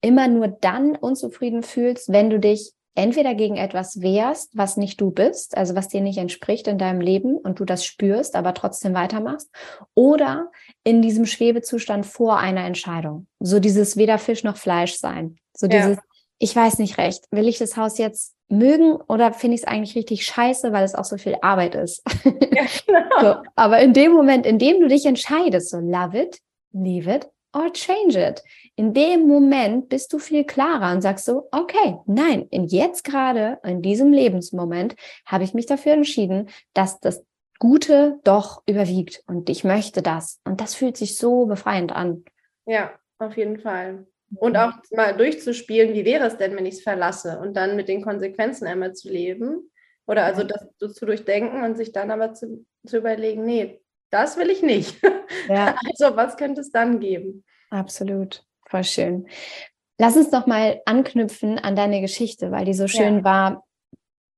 [0.00, 5.10] immer nur dann unzufrieden fühlst, wenn du dich entweder gegen etwas wehrst, was nicht du
[5.10, 8.94] bist, also was dir nicht entspricht in deinem Leben und du das spürst, aber trotzdem
[8.94, 9.50] weitermachst,
[9.94, 10.50] oder
[10.84, 13.26] in diesem Schwebezustand vor einer Entscheidung.
[13.40, 15.36] So dieses weder Fisch noch Fleisch sein.
[15.54, 16.02] So dieses, ja.
[16.38, 19.96] ich weiß nicht recht, will ich das Haus jetzt mögen oder finde ich es eigentlich
[19.96, 22.02] richtig scheiße, weil es auch so viel Arbeit ist.
[22.24, 23.20] Ja, genau.
[23.20, 26.38] so, aber in dem Moment, in dem du dich entscheidest, so love it,
[26.72, 28.42] leave it, or change it.
[28.76, 33.58] In dem Moment bist du viel klarer und sagst so, okay, nein, in jetzt gerade,
[33.64, 37.24] in diesem Lebensmoment habe ich mich dafür entschieden, dass das
[37.58, 40.40] Gute doch überwiegt und ich möchte das.
[40.44, 42.24] Und das fühlt sich so befreiend an.
[42.66, 44.06] Ja, auf jeden Fall.
[44.36, 47.88] Und auch mal durchzuspielen, wie wäre es denn, wenn ich es verlasse und dann mit
[47.88, 49.70] den Konsequenzen einmal zu leben.
[50.06, 53.81] Oder also das so zu durchdenken und sich dann aber zu, zu überlegen, nee,
[54.12, 55.00] das will ich nicht.
[55.48, 55.74] Ja.
[55.90, 57.44] Also was könnte es dann geben?
[57.70, 59.26] Absolut, voll schön.
[59.98, 63.24] Lass uns noch mal anknüpfen an deine Geschichte, weil die so schön ja.
[63.24, 63.64] war.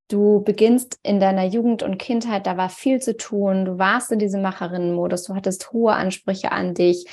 [0.08, 3.64] Du beginnst in deiner Jugend und Kindheit, da war viel zu tun.
[3.64, 7.06] Du warst in diesem Macherinnenmodus, du hattest hohe Ansprüche an dich,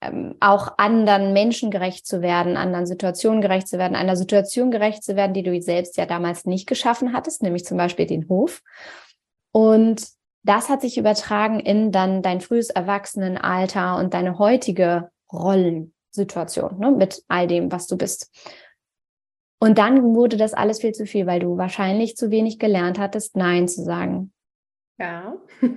[0.00, 5.02] ähm, auch anderen Menschen gerecht zu werden, anderen Situationen gerecht zu werden, einer Situation gerecht
[5.02, 8.60] zu werden, die du selbst ja damals nicht geschaffen hattest, nämlich zum Beispiel den Hof.
[9.50, 10.06] Und
[10.44, 17.24] das hat sich übertragen in dann dein frühes Erwachsenenalter und deine heutige Rollensituation ne, mit
[17.28, 18.30] all dem, was du bist.
[19.58, 23.36] Und dann wurde das alles viel zu viel, weil du wahrscheinlich zu wenig gelernt hattest,
[23.36, 24.32] Nein zu sagen.
[24.98, 25.36] Ja.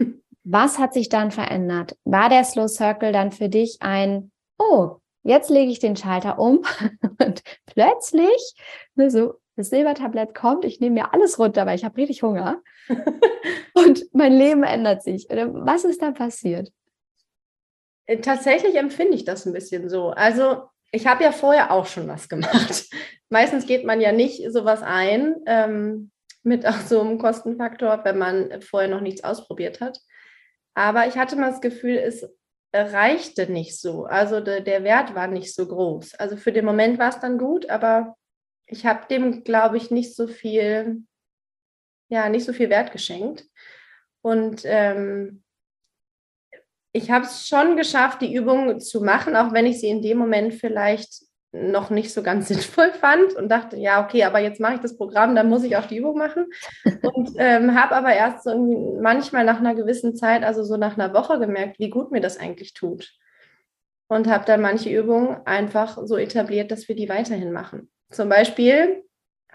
[0.49, 1.97] Was hat sich dann verändert?
[2.05, 6.63] War der Slow Circle dann für dich ein, oh, jetzt lege ich den Schalter um
[7.21, 8.55] und plötzlich,
[8.95, 12.61] ne, so, das Silbertablett kommt, ich nehme mir alles runter, weil ich habe richtig Hunger
[13.73, 15.27] und mein Leben ändert sich.
[15.29, 16.71] Was ist da passiert?
[18.05, 20.09] Äh, tatsächlich empfinde ich das ein bisschen so.
[20.09, 22.85] Also ich habe ja vorher auch schon was gemacht.
[23.29, 26.11] Meistens geht man ja nicht sowas ein ähm,
[26.43, 29.99] mit auch so einem Kostenfaktor, wenn man vorher noch nichts ausprobiert hat.
[30.73, 32.27] Aber ich hatte mal das Gefühl, es
[32.73, 34.05] reichte nicht so.
[34.05, 36.15] Also de, der Wert war nicht so groß.
[36.15, 38.15] Also für den Moment war es dann gut, aber
[38.67, 41.03] ich habe dem, glaube ich, nicht so viel,
[42.09, 43.45] ja, nicht so viel Wert geschenkt.
[44.21, 45.43] Und ähm,
[46.91, 50.17] ich habe es schon geschafft, die Übung zu machen, auch wenn ich sie in dem
[50.17, 54.75] Moment vielleicht noch nicht so ganz sinnvoll fand und dachte, ja, okay, aber jetzt mache
[54.75, 56.45] ich das Programm, dann muss ich auch die Übung machen.
[57.13, 61.13] Und ähm, habe aber erst so manchmal nach einer gewissen Zeit, also so nach einer
[61.13, 63.13] Woche gemerkt, wie gut mir das eigentlich tut.
[64.09, 67.89] Und habe dann manche Übungen einfach so etabliert, dass wir die weiterhin machen.
[68.09, 69.03] Zum Beispiel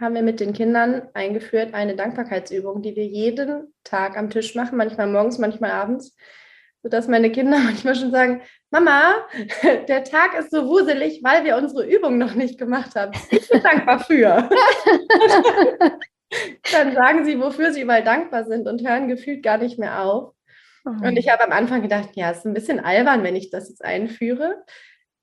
[0.02, 4.76] haben wir mit den Kindern eingeführt eine Dankbarkeitsübung, die wir jeden Tag am Tisch machen,
[4.76, 6.16] manchmal morgens, manchmal abends,
[6.82, 9.14] sodass meine Kinder manchmal schon sagen, Mama,
[9.88, 13.12] der Tag ist so wuselig, weil wir unsere Übung noch nicht gemacht haben.
[13.30, 14.48] Ich bin dankbar für.
[16.72, 20.32] Dann sagen sie, wofür sie überall dankbar sind und hören gefühlt gar nicht mehr auf.
[20.84, 20.90] Oh.
[21.06, 23.68] Und ich habe am Anfang gedacht, ja, es ist ein bisschen albern, wenn ich das
[23.68, 24.64] jetzt einführe.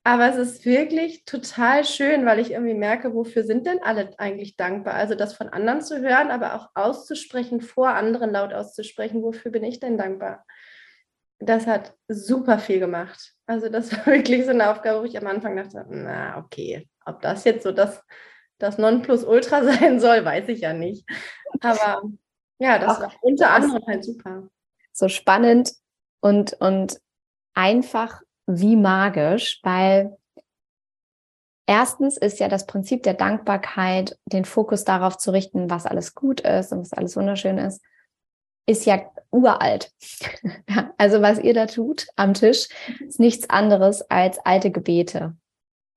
[0.03, 4.55] Aber es ist wirklich total schön, weil ich irgendwie merke, wofür sind denn alle eigentlich
[4.55, 4.93] dankbar?
[4.93, 9.63] Also das von anderen zu hören, aber auch auszusprechen, vor anderen laut auszusprechen, wofür bin
[9.63, 10.45] ich denn dankbar?
[11.39, 13.33] Das hat super viel gemacht.
[13.45, 17.21] Also das war wirklich so eine Aufgabe, wo ich am Anfang dachte, na okay, ob
[17.21, 18.01] das jetzt so das,
[18.57, 21.05] das Nonplusultra sein soll, weiß ich ja nicht.
[21.61, 22.03] Aber
[22.57, 24.47] ja, das Ach, war unter anderem halt super.
[24.93, 25.71] So spannend
[26.21, 26.99] und, und
[27.53, 30.17] einfach wie magisch, weil
[31.67, 36.41] erstens ist ja das Prinzip der Dankbarkeit, den Fokus darauf zu richten, was alles gut
[36.41, 37.83] ist und was alles wunderschön ist,
[38.65, 39.91] ist ja uralt.
[40.97, 42.69] also was ihr da tut am Tisch,
[43.07, 45.35] ist nichts anderes als alte Gebete.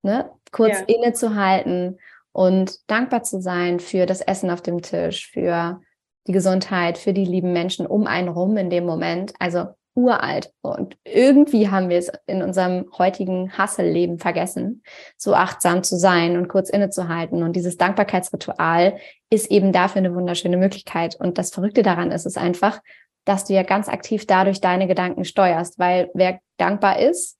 [0.03, 0.29] Ne?
[0.51, 0.85] Kurz ja.
[0.85, 1.97] innezuhalten
[2.33, 5.81] und dankbar zu sein für das Essen auf dem Tisch, für
[6.27, 9.33] die Gesundheit, für die lieben Menschen um einen rum in dem Moment.
[9.39, 10.51] Also uralt.
[10.61, 14.83] Und irgendwie haben wir es in unserem heutigen Hasselleben vergessen,
[15.17, 17.43] so achtsam zu sein und kurz innezuhalten.
[17.43, 18.97] Und dieses Dankbarkeitsritual
[19.29, 21.15] ist eben dafür eine wunderschöne Möglichkeit.
[21.15, 22.81] Und das Verrückte daran ist es einfach,
[23.25, 27.37] dass du ja ganz aktiv dadurch deine Gedanken steuerst, weil wer dankbar ist,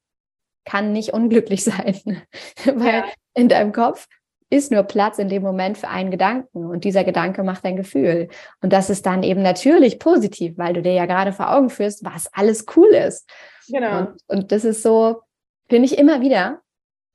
[0.66, 2.22] kann nicht unglücklich sein,
[2.66, 3.06] weil ja.
[3.34, 4.08] in deinem Kopf
[4.54, 8.30] ist nur Platz in dem Moment für einen Gedanken und dieser Gedanke macht ein Gefühl.
[8.62, 12.06] Und das ist dann eben natürlich positiv, weil du dir ja gerade vor Augen führst,
[12.06, 13.28] was alles cool ist.
[13.68, 14.00] Genau.
[14.00, 15.22] Und, und das ist so,
[15.70, 16.62] finde ich immer wieder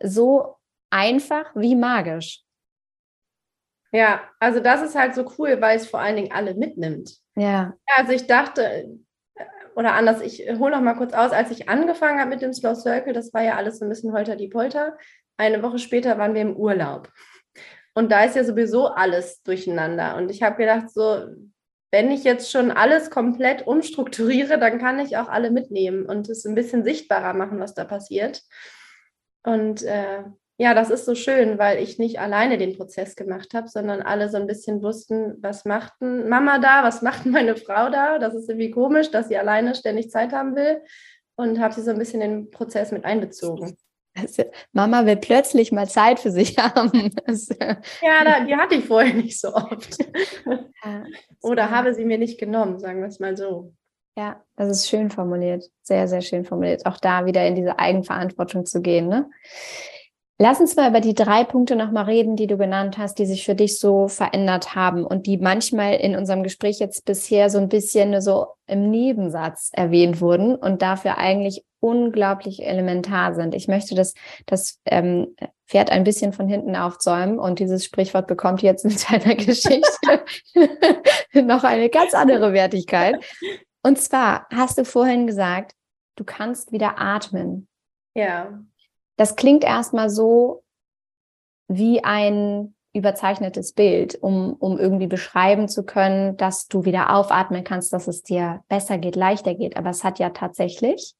[0.02, 0.56] so
[0.90, 2.42] einfach wie magisch.
[3.92, 7.18] Ja, also das ist halt so cool, weil es vor allen Dingen alle mitnimmt.
[7.36, 7.74] Ja.
[7.96, 8.98] Also ich dachte,
[9.76, 12.74] oder anders, ich hole noch mal kurz aus, als ich angefangen habe mit dem Slow
[12.74, 14.98] Circle, das war ja alles so ein bisschen holter die Polter.
[15.38, 17.10] Eine Woche später waren wir im Urlaub.
[17.94, 20.16] Und da ist ja sowieso alles durcheinander.
[20.16, 21.26] Und ich habe gedacht, so,
[21.90, 26.44] wenn ich jetzt schon alles komplett umstrukturiere, dann kann ich auch alle mitnehmen und es
[26.44, 28.42] ein bisschen sichtbarer machen, was da passiert.
[29.42, 30.24] Und äh,
[30.58, 34.28] ja, das ist so schön, weil ich nicht alleine den Prozess gemacht habe, sondern alle
[34.28, 38.18] so ein bisschen wussten, was macht Mama da, was macht meine Frau da.
[38.18, 40.82] Das ist irgendwie komisch, dass sie alleine ständig Zeit haben will
[41.36, 43.76] und habe sie so ein bisschen in den Prozess mit einbezogen.
[44.18, 47.10] Also, Mama will plötzlich mal Zeit für sich haben.
[48.02, 49.98] ja, die hatte ich vorher nicht so oft.
[50.84, 51.02] Ja,
[51.42, 53.72] Oder habe sie mir nicht genommen, sagen wir es mal so.
[54.16, 55.64] Ja, das ist schön formuliert.
[55.82, 56.86] Sehr, sehr schön formuliert.
[56.86, 59.08] Auch da wieder in diese Eigenverantwortung zu gehen.
[59.08, 59.28] Ne?
[60.40, 63.44] Lass uns mal über die drei Punkte nochmal reden, die du genannt hast, die sich
[63.44, 67.68] für dich so verändert haben und die manchmal in unserem Gespräch jetzt bisher so ein
[67.68, 73.52] bisschen so im Nebensatz erwähnt wurden und dafür eigentlich unglaublich elementar sind.
[73.52, 74.14] Ich möchte das,
[74.46, 75.34] das ähm,
[75.66, 80.22] Pferd ein bisschen von hinten aufzäumen und dieses Sprichwort bekommt jetzt in seiner Geschichte
[81.34, 83.16] noch eine ganz andere Wertigkeit.
[83.82, 85.72] Und zwar hast du vorhin gesagt,
[86.14, 87.66] du kannst wieder atmen.
[88.14, 88.60] Ja.
[89.18, 90.64] Das klingt erstmal so
[91.66, 97.92] wie ein überzeichnetes Bild, um, um irgendwie beschreiben zu können, dass du wieder aufatmen kannst,
[97.92, 99.76] dass es dir besser geht, leichter geht.
[99.76, 101.14] Aber es hat ja tatsächlich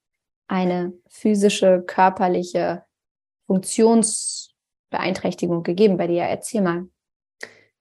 [0.47, 2.85] eine physische, körperliche
[3.47, 6.23] Funktionsbeeinträchtigung gegeben bei dir.
[6.23, 6.87] Erzähl mal.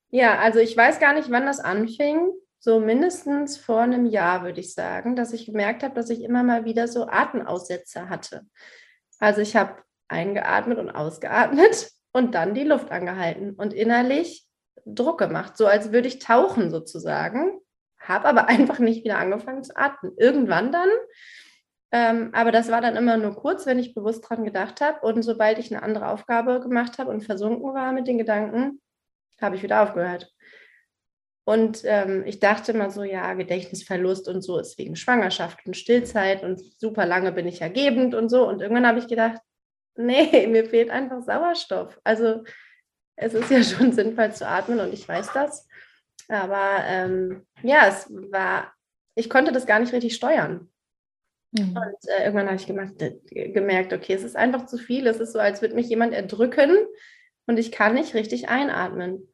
[0.10, 2.32] Ja, also ich weiß gar nicht, wann das anfing.
[2.60, 6.42] So mindestens vor einem Jahr, würde ich sagen, dass ich gemerkt habe, dass ich immer
[6.42, 8.48] mal wieder so Atemaussätze hatte.
[9.20, 9.76] Also ich habe
[10.08, 14.46] eingeatmet und ausgeatmet und dann die Luft angehalten und innerlich
[14.86, 17.60] Druck gemacht, so als würde ich tauchen sozusagen,
[18.00, 20.14] habe aber einfach nicht wieder angefangen zu atmen.
[20.18, 20.90] Irgendwann dann,
[21.92, 25.22] ähm, aber das war dann immer nur kurz, wenn ich bewusst dran gedacht habe und
[25.24, 28.82] sobald ich eine andere Aufgabe gemacht habe und versunken war mit den Gedanken,
[29.42, 30.34] habe ich wieder aufgehört.
[31.46, 36.44] Und ähm, ich dachte mal so, ja, Gedächtnisverlust und so ist wegen Schwangerschaft und Stillzeit
[36.44, 38.46] und super lange bin ich ergebend und so.
[38.46, 39.40] Und irgendwann habe ich gedacht,
[39.98, 42.00] nee, mir fehlt einfach Sauerstoff.
[42.04, 42.44] Also
[43.16, 45.68] es ist ja schon sinnvoll zu atmen und ich weiß das.
[46.30, 48.74] Aber ähm, ja, es war,
[49.16, 50.70] ich konnte das gar nicht richtig steuern.
[51.52, 51.70] Mhm.
[51.70, 55.08] Und äh, irgendwann habe ich gemacht, äh, gemerkt, okay, es ist einfach zu viel.
[55.08, 56.78] Es ist so, als würde mich jemand erdrücken
[57.46, 59.32] und ich kann nicht richtig einatmen.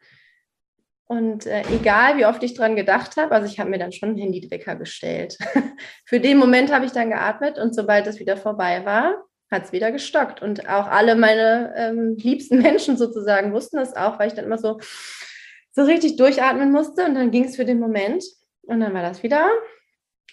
[1.06, 4.10] Und äh, egal, wie oft ich dran gedacht habe, also ich habe mir dann schon
[4.10, 5.38] einen Handywecker gestellt.
[6.06, 9.24] Für den Moment habe ich dann geatmet und sobald es wieder vorbei war,
[9.54, 10.42] hat es wieder gestockt.
[10.42, 14.58] Und auch alle meine ähm, liebsten Menschen sozusagen wussten das auch, weil ich dann immer
[14.58, 14.80] so,
[15.72, 18.24] so richtig durchatmen musste und dann ging es für den Moment
[18.64, 19.50] und dann war das wieder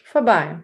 [0.05, 0.63] vorbei.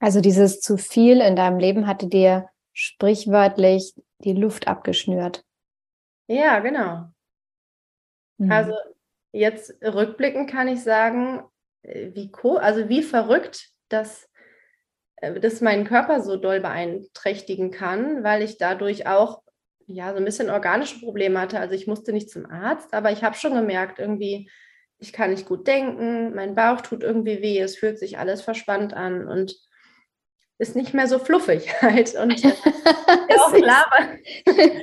[0.00, 5.44] Also dieses zu viel in deinem Leben hatte dir sprichwörtlich die Luft abgeschnürt.
[6.28, 7.06] Ja, genau.
[8.38, 8.52] Mhm.
[8.52, 8.74] Also
[9.32, 11.42] jetzt rückblickend kann ich sagen,
[11.82, 14.28] äh, wie, also wie verrückt das
[15.20, 19.42] das meinen Körper so doll beeinträchtigen kann, weil ich dadurch auch
[19.86, 21.58] ja so ein bisschen organische Probleme hatte.
[21.58, 24.50] Also ich musste nicht zum Arzt, aber ich habe schon gemerkt, irgendwie,
[24.98, 28.94] ich kann nicht gut denken, mein Bauch tut irgendwie weh, es fühlt sich alles verspannt
[28.94, 29.56] an und
[30.58, 32.14] ist nicht mehr so fluffig halt.
[32.14, 32.52] Und äh,
[33.38, 34.82] auch klar, weil,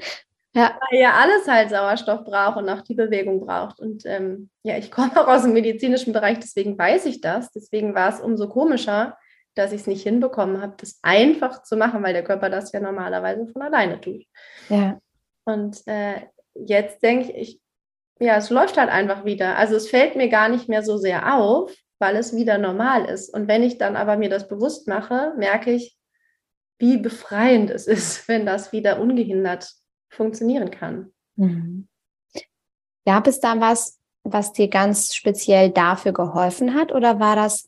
[0.53, 0.79] ja.
[0.89, 3.79] weil ja alles halt Sauerstoff braucht und auch die Bewegung braucht.
[3.79, 7.51] Und ähm, ja, ich komme auch aus dem medizinischen Bereich, deswegen weiß ich das.
[7.51, 9.17] Deswegen war es umso komischer,
[9.55, 12.79] dass ich es nicht hinbekommen habe, das einfach zu machen, weil der Körper das ja
[12.79, 14.23] normalerweise von alleine tut.
[14.69, 14.99] Ja.
[15.45, 16.21] Und äh,
[16.53, 17.59] jetzt denke ich,
[18.19, 19.57] ja, es läuft halt einfach wieder.
[19.57, 23.33] Also es fällt mir gar nicht mehr so sehr auf, weil es wieder normal ist.
[23.33, 25.97] Und wenn ich dann aber mir das bewusst mache, merke ich,
[26.77, 29.71] wie befreiend es ist, wenn das wieder ungehindert
[30.09, 31.13] funktionieren kann.
[31.35, 31.87] Mhm.
[33.05, 36.91] Gab es da was, was dir ganz speziell dafür geholfen hat?
[36.91, 37.67] Oder war das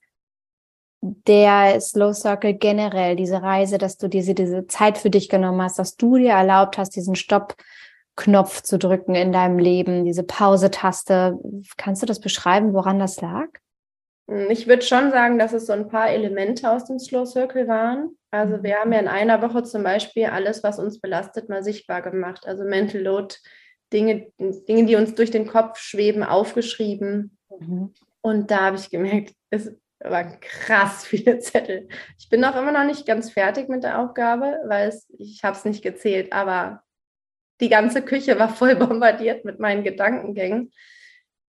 [1.02, 5.80] der Slow Circle generell, diese Reise, dass du diese, diese Zeit für dich genommen hast,
[5.80, 11.38] dass du dir erlaubt hast, diesen Stopp-Knopf zu drücken in deinem Leben, diese Pause-Taste.
[11.78, 13.48] Kannst du das beschreiben, woran das lag?
[14.30, 17.68] Hm, ich würde schon sagen, dass es so ein paar Elemente aus dem Slow Circle
[17.68, 18.18] waren.
[18.32, 22.02] Also wir haben ja in einer Woche zum Beispiel alles, was uns belastet, mal sichtbar
[22.02, 22.46] gemacht.
[22.46, 23.36] Also Mental Load,
[23.94, 27.38] Dinge, Dinge, die uns durch den Kopf schweben, aufgeschrieben.
[27.58, 27.94] Mhm.
[28.22, 31.88] Und da habe ich gemerkt, es waren krass viele Zettel.
[32.18, 35.58] Ich bin auch immer noch nicht ganz fertig mit der Aufgabe, weil es, ich habe
[35.58, 36.84] es nicht gezählt, aber
[37.60, 40.72] die ganze Küche war voll bombardiert mit meinen Gedankengängen.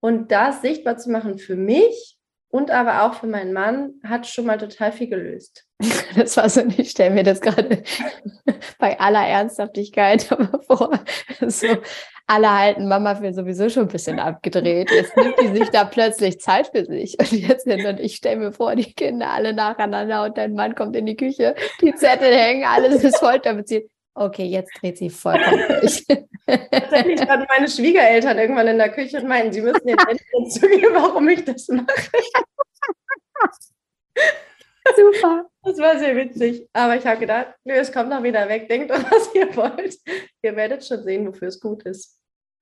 [0.02, 2.18] Und das sichtbar zu machen für mich
[2.52, 5.66] und aber auch für meinen Mann hat schon mal total viel gelöst.
[6.16, 7.84] Das war so, ich stelle mir das gerade
[8.80, 10.24] bei aller Ernsthaftigkeit
[10.68, 11.00] vor.
[11.48, 11.68] So,
[12.30, 14.92] alle halten Mama für sowieso schon ein bisschen abgedreht.
[14.92, 17.18] Jetzt nimmt die sich da plötzlich Zeit für sich.
[17.20, 20.96] Und jetzt und ich stelle mir vor, die Kinder alle nacheinander und dein Mann kommt
[20.96, 23.90] in die Küche, die Zettel hängen, alles ist voll damit sie.
[24.14, 26.06] Okay, jetzt dreht sie vollkommen durch.
[26.72, 30.94] Tatsächlich standen meine Schwiegereltern irgendwann in der Küche und meinten, sie müssen jetzt endlich zugeben,
[30.94, 31.88] warum ich das mache.
[34.96, 35.46] Super.
[35.64, 36.68] Das war sehr witzig.
[36.74, 38.68] Aber ich habe gedacht, nö, es kommt noch wieder weg.
[38.68, 39.96] Denkt doch, was ihr wollt.
[40.42, 42.19] Ihr werdet schon sehen, wofür es gut ist.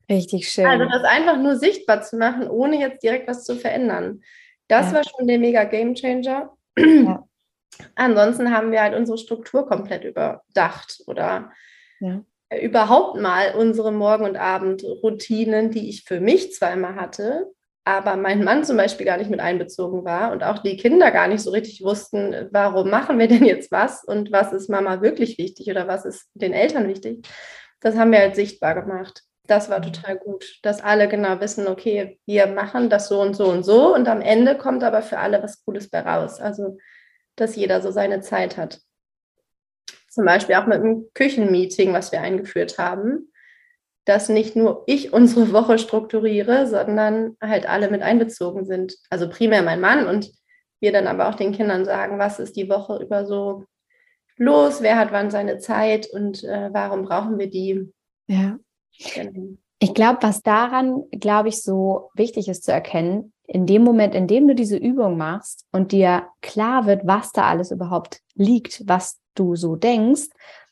[0.09, 0.65] Richtig schön.
[0.65, 4.21] Also das einfach nur sichtbar zu machen, ohne jetzt direkt was zu verändern.
[4.67, 4.97] Das ja.
[4.97, 6.55] war schon der mega Game Changer.
[6.77, 7.23] Ja.
[7.95, 11.51] Ansonsten haben wir halt unsere Struktur komplett überdacht oder
[11.99, 12.23] ja.
[12.61, 17.51] überhaupt mal unsere Morgen- und Abendroutinen, die ich für mich zwar immer hatte,
[17.83, 21.27] aber mein Mann zum Beispiel gar nicht mit einbezogen war und auch die Kinder gar
[21.27, 25.37] nicht so richtig wussten, warum machen wir denn jetzt was und was ist Mama wirklich
[25.37, 27.27] wichtig oder was ist den Eltern wichtig.
[27.79, 29.23] Das haben wir halt sichtbar gemacht.
[29.47, 33.47] Das war total gut, dass alle genau wissen, okay, wir machen das so und so
[33.49, 36.39] und so und am Ende kommt aber für alle was Cooles bei raus.
[36.39, 36.77] Also,
[37.35, 38.81] dass jeder so seine Zeit hat.
[40.09, 43.31] Zum Beispiel auch mit einem Küchenmeeting, was wir eingeführt haben
[44.07, 48.95] dass nicht nur ich unsere Woche strukturiere, sondern halt alle mit einbezogen sind.
[49.09, 50.31] Also primär mein Mann und
[50.79, 53.65] wir dann aber auch den Kindern sagen, was ist die Woche über so
[54.37, 57.91] los, wer hat wann seine Zeit und äh, warum brauchen wir die.
[58.27, 58.57] Ja.
[59.13, 59.57] Genau.
[59.79, 64.27] Ich glaube, was daran, glaube ich, so wichtig ist zu erkennen, in dem Moment, in
[64.27, 69.19] dem du diese Übung machst und dir klar wird, was da alles überhaupt liegt, was
[69.35, 70.29] du so denkst,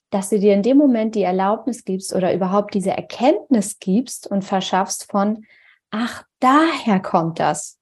[0.10, 4.44] dass du dir in dem Moment die Erlaubnis gibst oder überhaupt diese Erkenntnis gibst und
[4.44, 5.46] verschaffst von,
[5.92, 7.80] ach, daher kommt das.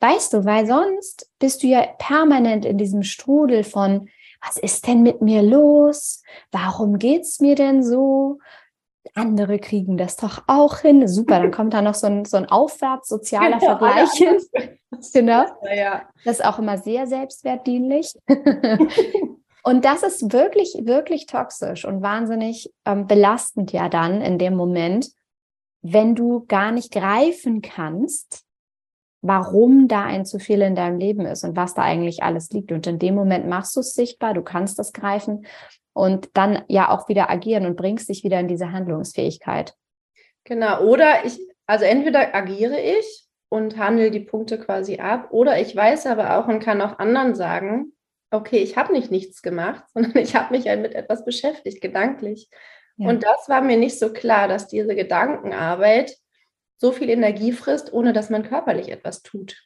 [0.00, 4.08] Weißt du, weil sonst bist du ja permanent in diesem Strudel von,
[4.44, 6.22] was ist denn mit mir los?
[6.50, 8.38] Warum geht's mir denn so?
[9.14, 11.06] Andere kriegen das doch auch hin.
[11.08, 14.38] Super, dann kommt da noch so ein, so ein aufwärts sozialer genau, Vergleich hin.
[15.14, 15.46] Genau.
[15.64, 16.02] Ja, ja.
[16.24, 18.14] Das ist auch immer sehr selbstwertdienlich.
[19.64, 25.08] Und das ist wirklich, wirklich toxisch und wahnsinnig ähm, belastend ja dann in dem Moment,
[25.82, 28.44] wenn du gar nicht greifen kannst,
[29.20, 32.72] warum da ein zu viel in deinem Leben ist und was da eigentlich alles liegt.
[32.72, 35.46] Und in dem Moment machst du es sichtbar, du kannst das greifen
[35.92, 39.74] und dann ja auch wieder agieren und bringst dich wieder in diese Handlungsfähigkeit.
[40.44, 45.76] Genau, oder ich, also entweder agiere ich und handle die Punkte quasi ab, oder ich
[45.76, 47.92] weiß aber auch und kann auch anderen sagen,
[48.30, 52.48] okay, ich habe nicht nichts gemacht, sondern ich habe mich halt mit etwas beschäftigt, gedanklich.
[52.96, 53.08] Ja.
[53.08, 56.16] Und das war mir nicht so klar, dass diese Gedankenarbeit
[56.78, 59.56] so viel Energie frisst, ohne dass man körperlich etwas tut.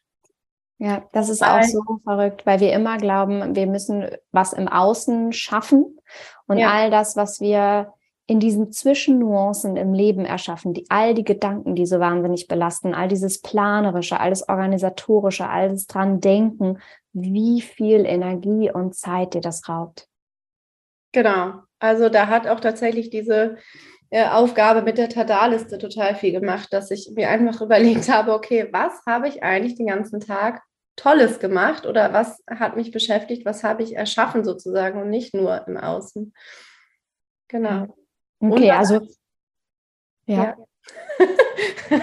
[0.79, 5.33] Ja, das ist auch so verrückt, weil wir immer glauben, wir müssen was im Außen
[5.33, 5.99] schaffen
[6.47, 6.71] und ja.
[6.71, 7.95] all das, was wir
[8.27, 13.09] in diesen Zwischennuancen im Leben erschaffen, die all die Gedanken, die so wahnsinnig belasten, all
[13.09, 16.79] dieses planerische, alles organisatorische, alles dran denken,
[17.13, 20.09] wie viel Energie und Zeit dir das raubt.
[21.13, 21.63] Genau.
[21.79, 23.57] Also da hat auch tatsächlich diese
[24.13, 29.01] Aufgabe mit der Tada-Liste total viel gemacht, dass ich mir einfach überlegt habe, okay, was
[29.07, 30.63] habe ich eigentlich den ganzen Tag
[30.97, 35.67] Tolles gemacht oder was hat mich beschäftigt, was habe ich erschaffen sozusagen und nicht nur
[35.69, 36.33] im Außen.
[37.49, 37.95] Genau.
[38.41, 39.07] Okay, also
[40.27, 40.37] ja.
[40.45, 40.57] ja.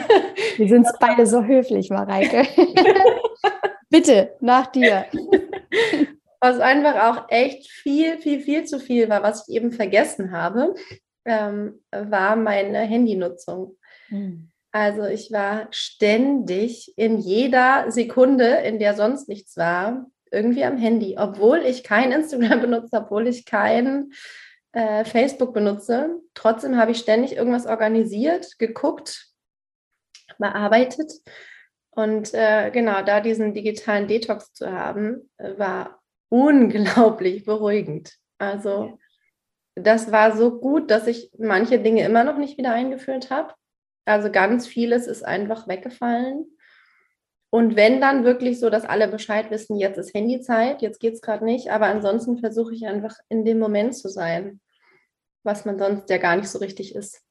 [0.58, 2.48] Wir sind beide so höflich, Mareike.
[3.90, 5.06] Bitte, nach dir.
[6.40, 10.76] Was einfach auch echt viel, viel, viel zu viel war, was ich eben vergessen habe,
[11.26, 13.78] ähm, war meine Handynutzung.
[14.08, 14.50] Hm.
[14.72, 21.16] Also ich war ständig in jeder Sekunde, in der sonst nichts war, irgendwie am Handy,
[21.18, 24.12] obwohl ich kein Instagram benutze, obwohl ich kein
[24.72, 26.20] äh, Facebook benutze.
[26.34, 29.28] Trotzdem habe ich ständig irgendwas organisiert, geguckt,
[30.40, 31.12] bearbeitet.
[31.92, 38.16] Und äh, genau, da diesen digitalen Detox zu haben, äh, war unglaublich beruhigend.
[38.40, 38.98] Also
[39.76, 43.54] das war so gut, dass ich manche Dinge immer noch nicht wieder eingeführt habe.
[44.06, 46.46] Also ganz vieles ist einfach weggefallen.
[47.50, 51.22] Und wenn dann wirklich so, dass alle Bescheid wissen, jetzt ist Handyzeit, jetzt geht es
[51.22, 54.60] gerade nicht, aber ansonsten versuche ich einfach in dem Moment zu sein
[55.44, 57.22] was man sonst ja gar nicht so richtig ist.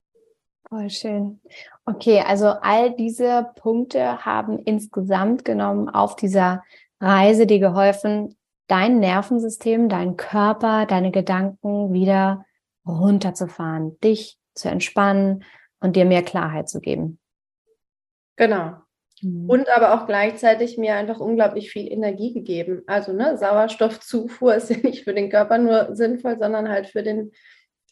[0.69, 1.41] Voll schön.
[1.85, 6.63] Okay, also all diese Punkte haben insgesamt genommen auf dieser
[7.01, 8.37] Reise dir geholfen,
[8.69, 12.45] dein Nervensystem, dein Körper, deine Gedanken wieder
[12.87, 15.45] runterzufahren, dich zu entspannen
[15.81, 17.19] und dir mehr Klarheit zu geben.
[18.37, 18.77] Genau.
[19.21, 19.49] Mhm.
[19.49, 22.83] Und aber auch gleichzeitig mir einfach unglaublich viel Energie gegeben.
[22.87, 27.33] Also ne, Sauerstoffzufuhr ist ja nicht für den Körper nur sinnvoll, sondern halt für den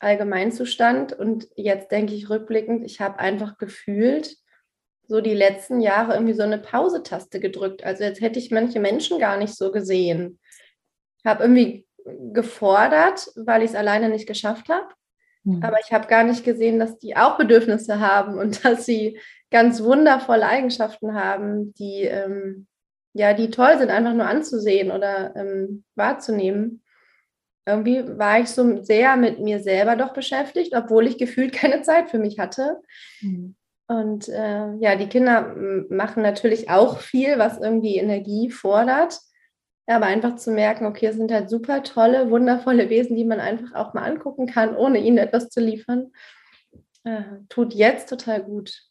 [0.00, 1.12] Allgemeinzustand.
[1.12, 4.36] Und jetzt denke ich rückblickend, ich habe einfach gefühlt,
[5.06, 7.82] so die letzten Jahre irgendwie so eine Pause-Taste gedrückt.
[7.82, 10.38] Also jetzt hätte ich manche Menschen gar nicht so gesehen.
[11.22, 11.86] Ich habe irgendwie
[12.32, 14.88] gefordert, weil ich es alleine nicht geschafft habe.
[15.44, 15.62] Mhm.
[15.62, 19.18] Aber ich habe gar nicht gesehen, dass die auch Bedürfnisse haben und dass sie
[19.50, 22.66] ganz wundervolle Eigenschaften haben, die, ähm,
[23.12, 26.82] ja, die toll sind, einfach nur anzusehen oder ähm, wahrzunehmen.
[27.66, 32.10] Irgendwie war ich so sehr mit mir selber doch beschäftigt, obwohl ich gefühlt keine Zeit
[32.10, 32.80] für mich hatte.
[33.20, 33.56] Mhm.
[33.88, 35.56] Und äh, ja, die Kinder
[35.88, 39.18] machen natürlich auch viel, was irgendwie Energie fordert.
[39.86, 43.74] Aber einfach zu merken, okay, es sind halt super tolle, wundervolle Wesen, die man einfach
[43.74, 46.12] auch mal angucken kann, ohne ihnen etwas zu liefern,
[47.04, 48.84] äh, tut jetzt total gut.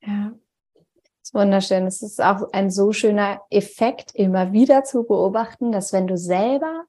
[0.00, 0.32] Ja,
[1.22, 1.86] ist wunderschön.
[1.86, 6.84] Es ist auch ein so schöner Effekt, immer wieder zu beobachten, dass wenn du selber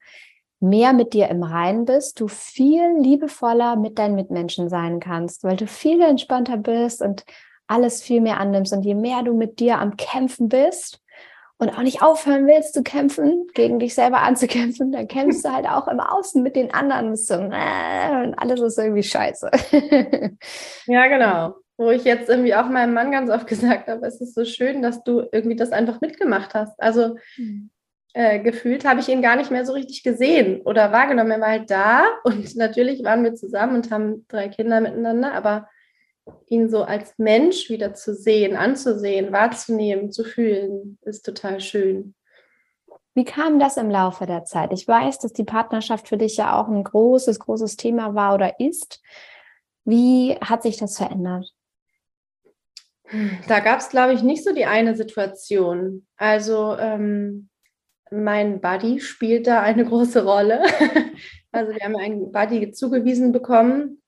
[0.61, 5.57] mehr mit dir im Reinen bist, du viel liebevoller mit deinen Mitmenschen sein kannst, weil
[5.57, 7.25] du viel entspannter bist und
[7.67, 8.73] alles viel mehr annimmst.
[8.73, 11.01] Und je mehr du mit dir am Kämpfen bist
[11.59, 15.67] und auch nicht aufhören willst zu kämpfen, gegen dich selber anzukämpfen, dann kämpfst du halt
[15.67, 17.15] auch im Außen mit den anderen.
[17.15, 19.51] So, und alles ist irgendwie scheiße.
[20.87, 21.55] ja, genau.
[21.77, 24.81] Wo ich jetzt irgendwie auch meinem Mann ganz oft gesagt habe, es ist so schön,
[24.81, 26.81] dass du irgendwie das einfach mitgemacht hast.
[26.81, 27.69] Also mhm
[28.13, 31.31] äh, gefühlt habe ich ihn gar nicht mehr so richtig gesehen oder wahrgenommen.
[31.31, 35.69] Er war halt da und natürlich waren wir zusammen und haben drei Kinder miteinander, aber
[36.47, 42.15] ihn so als Mensch wieder zu sehen, anzusehen, wahrzunehmen, zu fühlen, ist total schön.
[43.15, 44.71] Wie kam das im Laufe der Zeit?
[44.71, 48.59] Ich weiß, dass die Partnerschaft für dich ja auch ein großes, großes Thema war oder
[48.59, 49.01] ist.
[49.83, 51.53] Wie hat sich das verändert?
[53.47, 56.05] Da gab es, glaube ich, nicht so die eine Situation.
[56.15, 57.49] Also ähm,
[58.11, 60.63] mein Buddy spielt da eine große Rolle.
[61.51, 63.98] Also wir haben einen Buddy zugewiesen bekommen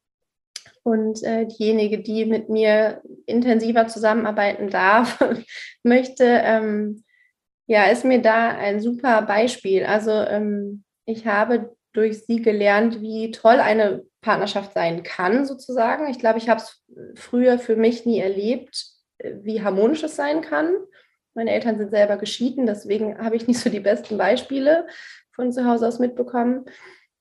[0.83, 5.19] und äh, diejenige, die mit mir intensiver zusammenarbeiten darf,
[5.83, 7.03] möchte, ähm,
[7.67, 9.85] ja, ist mir da ein super Beispiel.
[9.85, 16.09] Also ähm, ich habe durch sie gelernt, wie toll eine Partnerschaft sein kann, sozusagen.
[16.09, 16.83] Ich glaube, ich habe es
[17.15, 18.85] früher für mich nie erlebt,
[19.19, 20.73] wie harmonisch es sein kann.
[21.33, 24.87] Meine Eltern sind selber geschieden, deswegen habe ich nicht so die besten Beispiele
[25.33, 26.65] von zu Hause aus mitbekommen.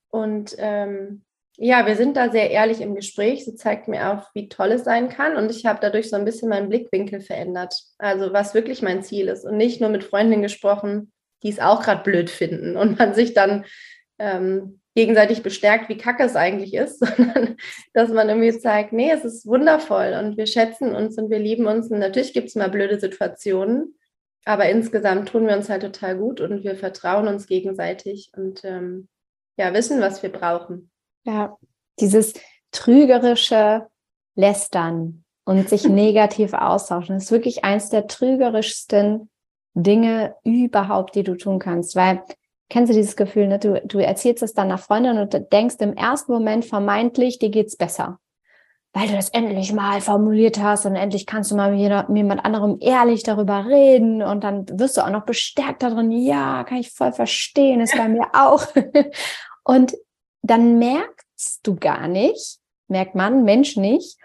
[0.09, 1.25] Und ähm,
[1.63, 3.45] ja, wir sind da sehr ehrlich im Gespräch.
[3.45, 5.37] Sie zeigt mir auch, wie toll es sein kann.
[5.37, 7.75] Und ich habe dadurch so ein bisschen meinen Blickwinkel verändert.
[7.99, 9.45] Also was wirklich mein Ziel ist.
[9.45, 12.79] Und nicht nur mit Freundinnen gesprochen, die es auch gerade blöd finden.
[12.79, 13.67] Und man sich dann
[14.19, 17.57] ähm, gegenseitig bestärkt, wie kacke es eigentlich ist, sondern
[17.93, 21.67] dass man irgendwie zeigt, nee, es ist wundervoll und wir schätzen uns und wir lieben
[21.67, 21.91] uns.
[21.91, 23.99] Und natürlich gibt es mal blöde Situationen.
[24.47, 29.09] Aber insgesamt tun wir uns halt total gut und wir vertrauen uns gegenseitig und ähm,
[29.59, 30.91] ja, wissen, was wir brauchen.
[31.25, 31.57] Ja,
[32.01, 32.35] dieses
[32.71, 33.87] trügerische
[34.35, 39.31] Lästern und sich negativ austauschen, ist wirklich eins der trügerischsten
[39.75, 41.95] Dinge überhaupt, die du tun kannst.
[41.97, 42.23] Weil,
[42.69, 43.59] kennst du dieses Gefühl, ne?
[43.59, 47.77] du, du erzählst es dann nach Freundin und denkst im ersten Moment vermeintlich, dir geht's
[47.77, 48.19] besser
[48.93, 52.79] weil du das endlich mal formuliert hast und endlich kannst du mal mit jemand anderem
[52.81, 57.13] ehrlich darüber reden und dann wirst du auch noch bestärkt darin, ja, kann ich voll
[57.13, 58.67] verstehen, ist bei mir auch.
[59.63, 59.95] Und
[60.43, 64.19] dann merkst du gar nicht, merkt man, Mensch nicht,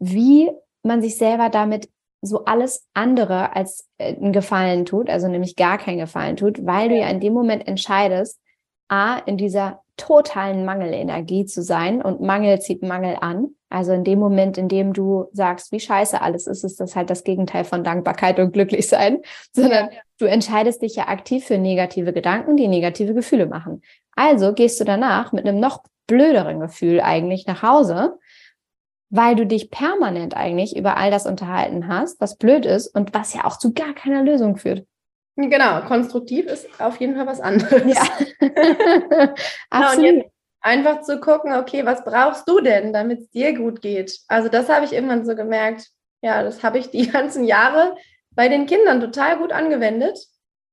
[0.00, 0.50] wie
[0.82, 1.88] man sich selber damit
[2.22, 6.88] so alles andere als äh, einen Gefallen tut, also nämlich gar keinen Gefallen tut, weil
[6.88, 8.40] du ja in dem Moment entscheidest,
[8.88, 13.54] A, in dieser totalen Mangelenergie zu sein und Mangel zieht Mangel an.
[13.72, 17.08] Also in dem Moment, in dem du sagst, wie scheiße alles ist, ist das halt
[17.08, 19.98] das Gegenteil von Dankbarkeit und glücklich sein, sondern ja.
[20.18, 23.80] du entscheidest dich ja aktiv für negative Gedanken, die negative Gefühle machen.
[24.14, 28.18] Also gehst du danach mit einem noch blöderen Gefühl eigentlich nach Hause,
[29.08, 33.32] weil du dich permanent eigentlich über all das unterhalten hast, was blöd ist und was
[33.32, 34.86] ja auch zu gar keiner Lösung führt.
[35.36, 37.82] Genau, konstruktiv ist auf jeden Fall was anderes.
[37.86, 39.34] Ja.
[39.70, 40.24] Absolut.
[40.62, 44.20] Einfach zu gucken, okay, was brauchst du denn, damit es dir gut geht?
[44.28, 45.88] Also das habe ich irgendwann so gemerkt,
[46.22, 47.96] ja, das habe ich die ganzen Jahre
[48.30, 50.18] bei den Kindern total gut angewendet,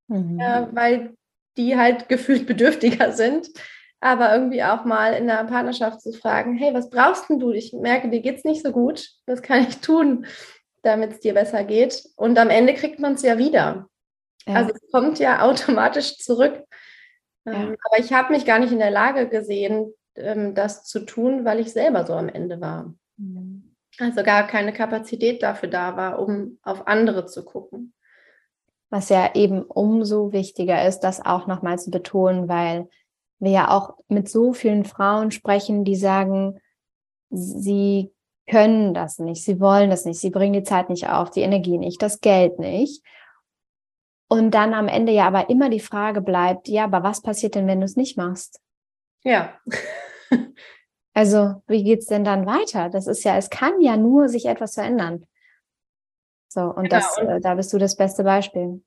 [0.08, 0.40] mhm.
[0.40, 1.14] äh, weil
[1.58, 3.50] die halt gefühlt bedürftiger sind.
[4.02, 7.52] Aber irgendwie auch mal in der Partnerschaft zu fragen, hey, was brauchst denn du?
[7.52, 9.10] Ich merke, dir geht es nicht so gut.
[9.26, 10.26] Was kann ich tun,
[10.84, 12.06] damit es dir besser geht?
[12.16, 13.90] Und am Ende kriegt man es ja wieder.
[14.48, 14.56] Ja.
[14.56, 16.64] Also es kommt ja automatisch zurück.
[17.46, 17.54] Ja.
[17.54, 21.46] Ähm, aber ich habe mich gar nicht in der Lage gesehen, ähm, das zu tun,
[21.46, 22.94] weil ich selber so am Ende war.
[23.18, 23.76] Mhm.
[24.00, 27.94] Also gar keine Kapazität dafür da war, um auf andere zu gucken.
[28.90, 32.88] Was ja eben umso wichtiger ist, das auch nochmal zu betonen, weil
[33.40, 36.60] wir ja auch mit so vielen Frauen sprechen, die sagen,
[37.30, 38.12] sie
[38.48, 41.78] können das nicht, sie wollen das nicht, sie bringen die Zeit nicht auf, die Energie
[41.78, 43.04] nicht, das Geld nicht.
[44.32, 47.68] Und dann am Ende ja aber immer die Frage bleibt, ja, aber was passiert denn,
[47.68, 48.62] wenn du es nicht machst?
[49.24, 49.60] Ja.
[51.14, 52.90] also, wie geht es denn dann weiter?
[52.90, 55.26] Das ist ja, es kann ja nur sich etwas verändern.
[56.48, 56.96] So, und genau.
[56.96, 58.84] das, äh, da bist du das beste Beispiel.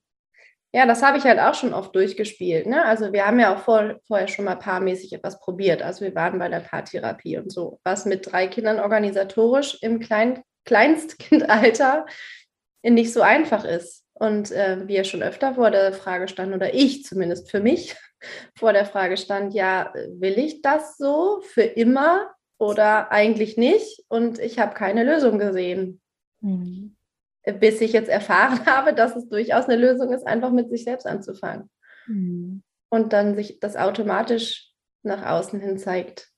[0.74, 2.66] Ja, das habe ich halt auch schon oft durchgespielt.
[2.66, 2.82] Ne?
[2.82, 5.82] Also wir haben ja auch vor, vorher schon mal paarmäßig etwas probiert.
[5.82, 10.42] Also wir waren bei der Paartherapie und so, was mit drei Kindern organisatorisch im Klein
[10.64, 12.06] Kleinstkindalter
[12.82, 14.01] nicht so einfach ist.
[14.22, 17.96] Und äh, wir schon öfter vor der Frage standen, oder ich zumindest für mich
[18.56, 24.04] vor der Frage stand, ja, will ich das so für immer oder eigentlich nicht?
[24.08, 26.00] Und ich habe keine Lösung gesehen.
[26.40, 26.96] Mhm
[27.44, 31.06] bis ich jetzt erfahren habe, dass es durchaus eine Lösung ist, einfach mit sich selbst
[31.06, 31.70] anzufangen.
[32.06, 32.62] Mhm.
[32.90, 34.70] Und dann sich das automatisch
[35.02, 36.28] nach außen hin zeigt.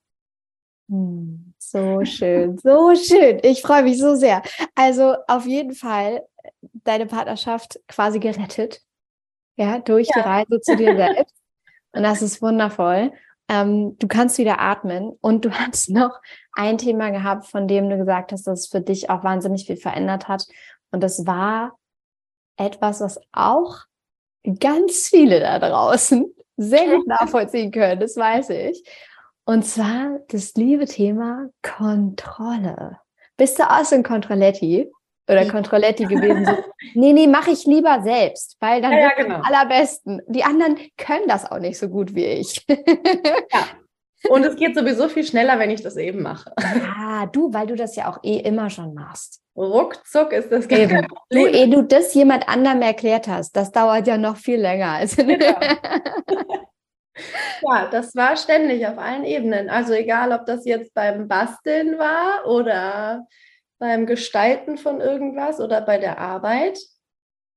[0.89, 3.41] Hm, so schön, so schön.
[3.43, 4.43] Ich freue mich so sehr.
[4.75, 6.23] Also auf jeden Fall
[6.61, 8.81] deine Partnerschaft quasi gerettet.
[9.57, 10.23] Ja, durch ja.
[10.23, 11.35] die Reise zu dir selbst.
[11.93, 13.13] Und das ist wundervoll.
[13.49, 16.21] Ähm, du kannst wieder atmen und du hast noch
[16.53, 19.77] ein Thema gehabt, von dem du gesagt hast, dass es für dich auch wahnsinnig viel
[19.77, 20.47] verändert hat.
[20.91, 21.79] Und das war
[22.57, 23.81] etwas, was auch
[24.61, 26.25] ganz viele da draußen
[26.57, 28.83] sehr gut nachvollziehen können, das weiß ich.
[29.45, 32.99] Und zwar das liebe Thema Kontrolle.
[33.37, 34.91] Bist du auch so ein Kontrolletti
[35.29, 36.45] oder Kontrolletti gewesen?
[36.45, 36.53] So,
[36.95, 39.37] nee, nee, mache ich lieber selbst, weil dann ja, ja, genau.
[39.37, 40.23] am allerbesten.
[40.27, 42.65] Die anderen können das auch nicht so gut wie ich.
[42.69, 43.67] ja,
[44.29, 46.53] und es geht sowieso viel schneller, wenn ich das eben mache.
[46.61, 49.41] Ja, du, weil du das ja auch eh immer schon machst.
[49.57, 51.07] Ruckzuck ist das eben.
[51.31, 54.93] Du, ehe du das jemand anderem erklärt hast, das dauert ja noch viel länger.
[54.93, 55.55] Also, genau.
[57.63, 59.71] ja, das war ständig auf allen Ebenen.
[59.71, 63.27] Also egal, ob das jetzt beim Basteln war oder
[63.79, 66.79] beim Gestalten von irgendwas oder bei der Arbeit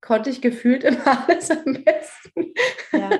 [0.00, 2.54] konnte ich gefühlt immer alles am besten.
[2.92, 3.10] Ja.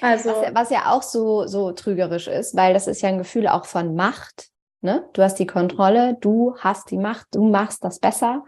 [0.00, 3.48] Also, was, was, ja auch so, so trügerisch ist, weil das ist ja ein Gefühl
[3.48, 4.48] auch von Macht.
[4.80, 5.08] Ne?
[5.12, 8.44] Du hast die Kontrolle, du hast die Macht, du machst das besser.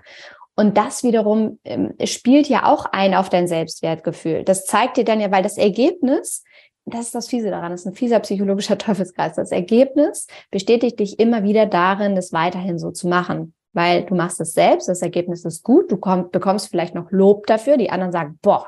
[0.54, 4.44] Und das wiederum ähm, spielt ja auch ein auf dein Selbstwertgefühl.
[4.44, 6.44] Das zeigt dir dann ja, weil das Ergebnis,
[6.84, 9.36] das ist das Fiese daran, das ist ein fieser psychologischer Teufelskreis.
[9.36, 14.40] Das Ergebnis bestätigt dich immer wieder darin, das weiterhin so zu machen weil du machst
[14.40, 18.12] es selbst, das Ergebnis ist gut, du komm, bekommst vielleicht noch Lob dafür, die anderen
[18.12, 18.66] sagen, boah,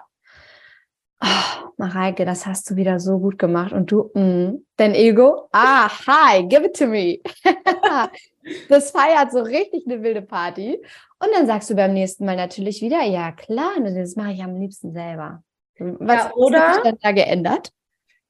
[1.23, 5.89] oh, Mareike, das hast du wieder so gut gemacht und du, mm, dein Ego, ah,
[6.07, 7.21] hi, give it to me.
[8.69, 10.81] das feiert so richtig eine wilde Party
[11.19, 14.57] und dann sagst du beim nächsten Mal natürlich wieder, ja klar, das mache ich am
[14.57, 15.43] liebsten selber.
[15.79, 17.73] Was ja, oder, hat sich dann da geändert?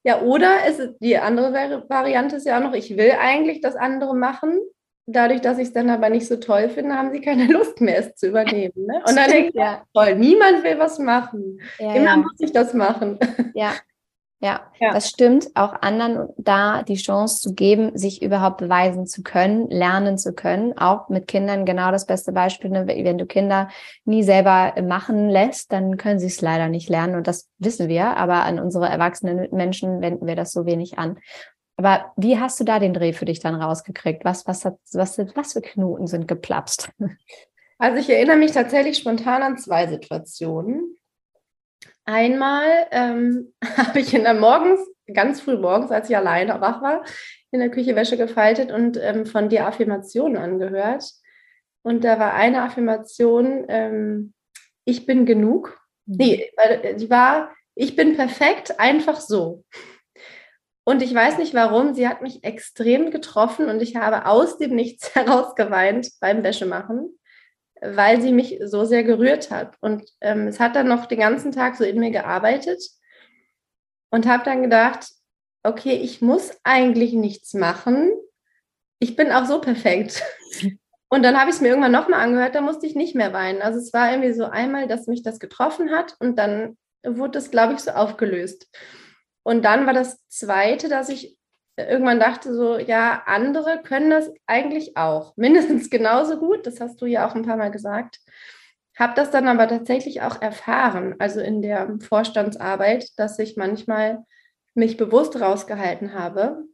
[0.04, 4.16] Ja, oder ist die andere Variante ist ja auch noch, ich will eigentlich das andere
[4.16, 4.58] machen,
[5.06, 7.98] dadurch, dass ich es dann aber nicht so toll finde, haben sie keine Lust mehr,
[7.98, 8.72] es zu übernehmen.
[8.76, 9.02] Ne?
[9.06, 11.60] Und dann denke ich, ja, toll, niemand will was machen.
[11.78, 12.16] Ja, Immer ja.
[12.16, 13.18] muss ich das machen.
[13.54, 13.72] Ja.
[14.40, 14.60] ja.
[14.80, 15.48] Ja, das stimmt.
[15.54, 20.76] Auch anderen da die Chance zu geben, sich überhaupt beweisen zu können, lernen zu können.
[20.78, 22.70] Auch mit Kindern genau das beste Beispiel.
[22.70, 22.86] Ne?
[22.86, 23.68] Wenn du Kinder
[24.04, 27.14] nie selber machen lässt, dann können sie es leider nicht lernen.
[27.16, 28.16] Und das wissen wir.
[28.16, 31.18] Aber an unsere erwachsenen Menschen wenden wir das so wenig an.
[31.76, 34.24] Aber wie hast du da den Dreh für dich dann rausgekriegt?
[34.24, 36.90] Was, was, hat, was, was für Knoten sind geplapst?
[37.78, 40.96] Also ich erinnere mich tatsächlich spontan an zwei Situationen.
[42.04, 44.80] Einmal ähm, habe ich in der morgens,
[45.12, 47.04] ganz früh morgens, als ich alleine wach war,
[47.50, 51.04] in der Küche Wäsche gefaltet und ähm, von dir Affirmationen angehört.
[51.82, 54.32] Und da war eine Affirmation, ähm,
[54.84, 55.80] ich bin genug.
[56.06, 56.16] Mhm.
[56.16, 56.50] Nee,
[56.98, 59.64] die war, ich bin perfekt, einfach so.
[60.84, 64.74] Und ich weiß nicht warum, sie hat mich extrem getroffen und ich habe aus dem
[64.74, 67.18] Nichts heraus geweint beim Wäschemachen,
[67.80, 69.76] weil sie mich so sehr gerührt hat.
[69.80, 72.82] Und ähm, es hat dann noch den ganzen Tag so in mir gearbeitet
[74.10, 75.08] und habe dann gedacht,
[75.62, 78.10] okay, ich muss eigentlich nichts machen.
[78.98, 80.22] Ich bin auch so perfekt.
[81.08, 83.60] Und dann habe ich es mir irgendwann nochmal angehört, da musste ich nicht mehr weinen.
[83.60, 87.50] Also es war irgendwie so einmal, dass mich das getroffen hat und dann wurde es,
[87.50, 88.66] glaube ich, so aufgelöst.
[89.42, 91.36] Und dann war das Zweite, dass ich
[91.76, 95.34] irgendwann dachte, so, ja, andere können das eigentlich auch.
[95.36, 98.20] Mindestens genauso gut, das hast du ja auch ein paar Mal gesagt.
[98.98, 104.24] Habe das dann aber tatsächlich auch erfahren, also in der Vorstandsarbeit, dass ich manchmal
[104.74, 106.64] mich bewusst rausgehalten habe.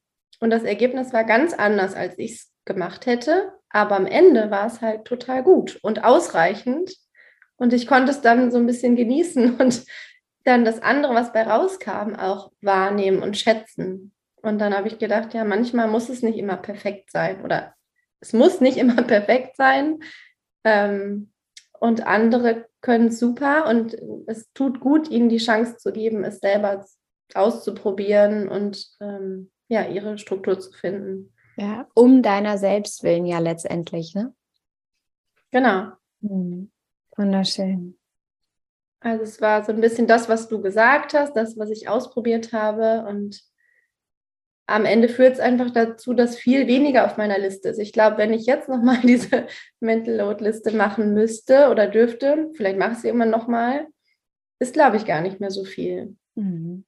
[0.40, 3.52] Und das Ergebnis war ganz anders, als ich es gemacht hätte.
[3.70, 6.92] Aber am Ende war es halt total gut und ausreichend.
[7.56, 9.84] Und ich konnte es dann so ein bisschen genießen und
[10.48, 14.12] dann das andere, was bei rauskam, auch wahrnehmen und schätzen.
[14.36, 17.74] Und dann habe ich gedacht, ja, manchmal muss es nicht immer perfekt sein oder
[18.20, 20.00] es muss nicht immer perfekt sein.
[20.64, 21.32] Ähm,
[21.80, 23.96] und andere können super und
[24.26, 26.84] es tut gut, ihnen die Chance zu geben, es selber
[27.34, 31.32] auszuprobieren und ähm, ja, ihre Struktur zu finden.
[31.56, 34.32] Ja, um deiner selbst willen ja letztendlich, ne?
[35.50, 35.92] Genau.
[36.22, 36.70] Hm.
[37.16, 37.97] Wunderschön.
[39.00, 42.52] Also es war so ein bisschen das, was du gesagt hast, das, was ich ausprobiert
[42.52, 43.06] habe.
[43.08, 43.42] Und
[44.66, 47.78] am Ende führt es einfach dazu, dass viel weniger auf meiner Liste ist.
[47.78, 49.46] Ich glaube, wenn ich jetzt nochmal diese
[49.80, 53.86] Mental Load Liste machen müsste oder dürfte, vielleicht mache ich sie immer nochmal,
[54.60, 56.16] ist, glaube ich, gar nicht mehr so viel.
[56.34, 56.84] Mhm.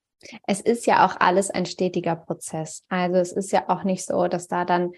[0.47, 2.85] Es ist ja auch alles ein stetiger Prozess.
[2.89, 4.93] Also es ist ja auch nicht so, dass da dann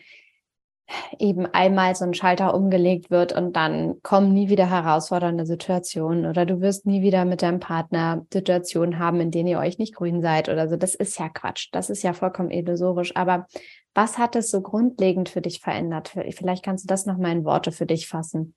[1.19, 6.47] eben einmal so ein Schalter umgelegt wird und dann kommen nie wieder herausfordernde Situationen oder
[6.47, 10.21] du wirst nie wieder mit deinem Partner Situationen haben, in denen ihr euch nicht grün
[10.21, 10.77] seid oder so.
[10.77, 11.69] Das ist ja Quatsch.
[11.73, 13.17] Das ist ja vollkommen illusorisch.
[13.17, 13.47] Aber
[13.95, 16.15] was hat es so grundlegend für dich verändert?
[16.31, 18.55] Vielleicht kannst du das nochmal in Worte für dich fassen.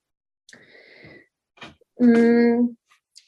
[1.97, 2.77] Hm,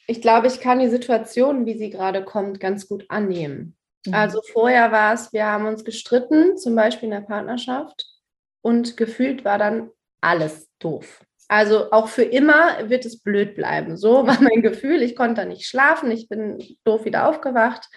[0.07, 3.77] ich glaube, ich kann die Situation, wie sie gerade kommt, ganz gut annehmen.
[4.05, 4.13] Mhm.
[4.13, 8.16] Also vorher war es, wir haben uns gestritten, zum Beispiel in der Partnerschaft
[8.61, 9.89] und gefühlt war dann
[10.21, 11.21] alles doof.
[11.47, 13.95] Also auch für immer wird es blöd bleiben.
[13.95, 15.01] So war mein Gefühl.
[15.01, 17.87] Ich konnte nicht schlafen, ich bin doof wieder aufgewacht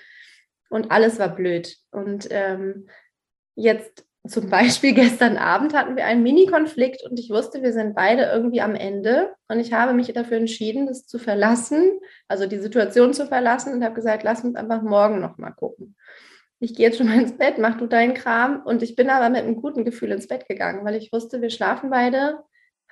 [0.69, 1.77] und alles war blöd.
[1.91, 2.89] Und ähm,
[3.57, 8.25] jetzt zum Beispiel gestern Abend hatten wir einen Mini-Konflikt und ich wusste, wir sind beide
[8.25, 9.35] irgendwie am Ende.
[9.49, 11.99] Und ich habe mich dafür entschieden, das zu verlassen,
[12.29, 15.97] also die Situation zu verlassen und habe gesagt, lass uns einfach morgen nochmal gucken
[16.61, 18.63] ich gehe jetzt schon mal ins Bett, mach du deinen Kram.
[18.65, 21.51] Und ich bin aber mit einem guten Gefühl ins Bett gegangen, weil ich wusste, wir
[21.51, 22.39] schlafen beide,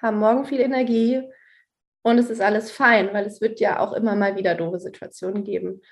[0.00, 1.22] haben morgen viel Energie
[2.02, 5.44] und es ist alles fein, weil es wird ja auch immer mal wieder doofe Situationen
[5.44, 5.82] geben.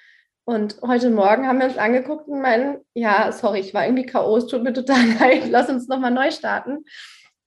[0.44, 4.36] Und heute Morgen haben wir uns angeguckt und meinen, ja, sorry, ich war irgendwie K.O.,
[4.36, 6.84] es tut mir total leid, lass uns nochmal neu starten.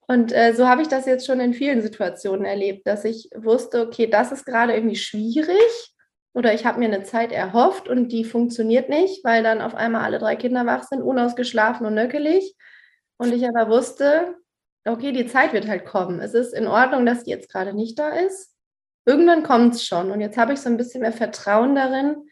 [0.06, 3.86] Und äh, so habe ich das jetzt schon in vielen Situationen erlebt, dass ich wusste,
[3.86, 5.94] okay, das ist gerade irgendwie schwierig
[6.32, 10.02] oder ich habe mir eine Zeit erhofft und die funktioniert nicht, weil dann auf einmal
[10.04, 12.54] alle drei Kinder wach sind, unausgeschlafen und nöckelig.
[13.16, 14.36] Und ich aber wusste,
[14.84, 16.20] okay, die Zeit wird halt kommen.
[16.20, 18.54] Es ist in Ordnung, dass die jetzt gerade nicht da ist.
[19.04, 20.10] Irgendwann kommt es schon.
[20.10, 22.28] Und jetzt habe ich so ein bisschen mehr Vertrauen darin,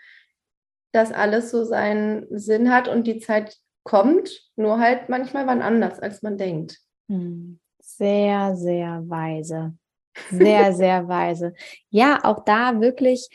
[0.92, 5.98] dass alles so seinen Sinn hat und die Zeit kommt, nur halt manchmal wann anders,
[5.98, 6.78] als man denkt.
[7.08, 7.58] Hm.
[7.80, 9.74] Sehr, sehr weise.
[10.30, 11.54] Sehr, sehr weise.
[11.90, 13.28] Ja, auch da wirklich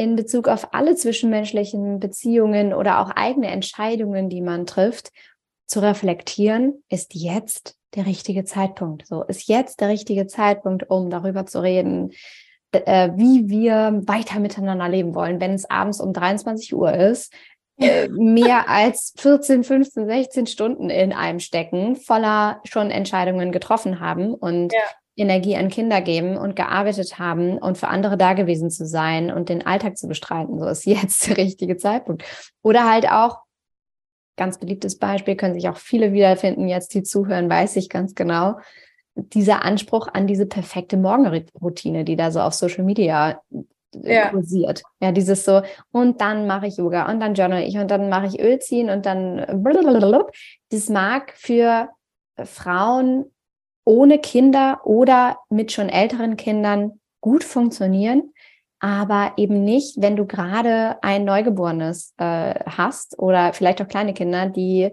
[0.00, 5.12] in Bezug auf alle zwischenmenschlichen Beziehungen oder auch eigene Entscheidungen, die man trifft,
[5.66, 9.06] zu reflektieren, ist jetzt der richtige Zeitpunkt.
[9.06, 12.12] So ist jetzt der richtige Zeitpunkt, um darüber zu reden,
[12.72, 17.34] äh, wie wir weiter miteinander leben wollen, wenn es abends um 23 Uhr ist,
[17.76, 24.32] äh, mehr als 14, 15, 16 Stunden in einem stecken, voller schon Entscheidungen getroffen haben
[24.32, 24.80] und ja.
[25.20, 29.48] Energie an Kinder geben und gearbeitet haben und für andere da gewesen zu sein und
[29.48, 30.58] den Alltag zu bestreiten.
[30.58, 32.24] So ist jetzt der richtige Zeitpunkt.
[32.62, 33.38] Oder halt auch,
[34.36, 38.56] ganz beliebtes Beispiel, können sich auch viele wiederfinden, jetzt die zuhören, weiß ich ganz genau,
[39.14, 43.40] dieser Anspruch an diese perfekte Morgenroutine, die da so auf Social Media
[44.02, 44.30] äh, ja.
[44.30, 44.82] kursiert.
[45.00, 45.62] Ja, dieses so,
[45.92, 48.88] und dann mache ich Yoga und dann journal ich und dann mache ich Öl ziehen
[48.88, 50.26] und dann blablabla.
[50.70, 51.88] das mag für
[52.44, 53.26] Frauen
[53.90, 58.32] ohne Kinder oder mit schon älteren Kindern gut funktionieren,
[58.78, 64.46] aber eben nicht, wenn du gerade ein Neugeborenes äh, hast oder vielleicht auch kleine Kinder,
[64.46, 64.90] die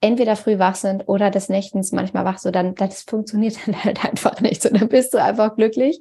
[0.00, 4.04] entweder früh wach sind oder des Nächtens manchmal wach, so dann das funktioniert dann halt
[4.04, 4.62] einfach nicht.
[4.62, 6.00] So, dann bist du einfach glücklich,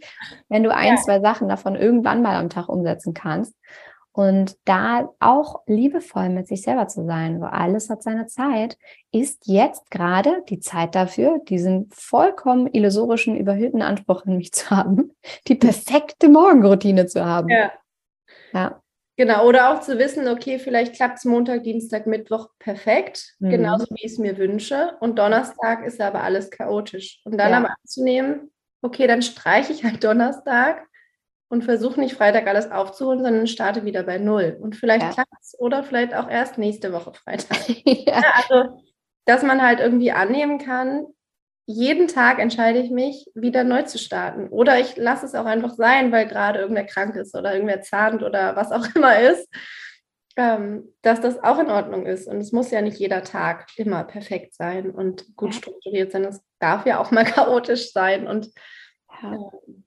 [0.49, 1.01] wenn du ein, ja.
[1.01, 3.55] zwei Sachen davon irgendwann mal am Tag umsetzen kannst.
[4.15, 8.77] Und da auch liebevoll mit sich selber zu sein, wo alles hat seine Zeit,
[9.11, 15.11] ist jetzt gerade die Zeit dafür, diesen vollkommen illusorischen, überhöhten Anspruch in mich zu haben,
[15.47, 17.49] die perfekte Morgenroutine zu haben.
[17.49, 17.71] Ja.
[18.53, 18.79] ja.
[19.15, 23.49] Genau, oder auch zu wissen, okay, vielleicht klappt es Montag, Dienstag, Mittwoch perfekt, mhm.
[23.49, 24.95] genauso wie ich es mir wünsche.
[25.01, 27.21] Und Donnerstag ist aber alles chaotisch.
[27.23, 27.57] Und dann ja.
[27.57, 28.51] aber anzunehmen,
[28.83, 30.87] okay, dann streiche ich halt Donnerstag
[31.53, 34.57] und versuche nicht Freitag alles aufzuholen, sondern starte wieder bei Null.
[34.59, 35.11] Und vielleicht ja.
[35.11, 37.69] klappt es oder vielleicht auch erst nächste Woche Freitag.
[37.85, 38.23] ja.
[38.33, 38.81] Also,
[39.25, 41.05] dass man halt irgendwie annehmen kann,
[41.67, 44.49] jeden Tag entscheide ich mich, wieder neu zu starten.
[44.49, 48.23] Oder ich lasse es auch einfach sein, weil gerade irgendwer krank ist oder irgendwer zahnt
[48.23, 49.47] oder was auch immer ist,
[50.35, 52.27] ähm, dass das auch in Ordnung ist.
[52.27, 56.25] Und es muss ja nicht jeder Tag immer perfekt sein und gut strukturiert sein.
[56.25, 58.25] Es darf ja auch mal chaotisch sein.
[58.25, 58.49] Und
[59.21, 59.37] ja.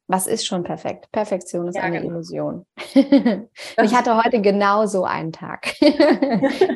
[0.08, 1.10] Was ist schon perfekt?
[1.10, 2.14] Perfektion ist ja, eine genau.
[2.14, 2.66] Illusion.
[2.94, 5.74] ich hatte heute genauso einen Tag.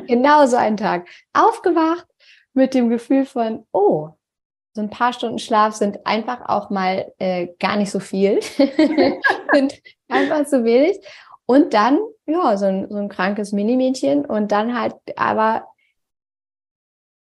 [0.07, 1.07] genauso einen Tag.
[1.31, 2.05] Aufgewacht
[2.53, 4.09] mit dem Gefühl von, oh,
[4.73, 8.41] so ein paar Stunden Schlaf sind einfach auch mal äh, gar nicht so viel.
[9.53, 10.99] sind einfach zu wenig.
[11.45, 14.25] Und dann, ja, so ein, so ein krankes Minimädchen.
[14.25, 15.67] Und dann halt, aber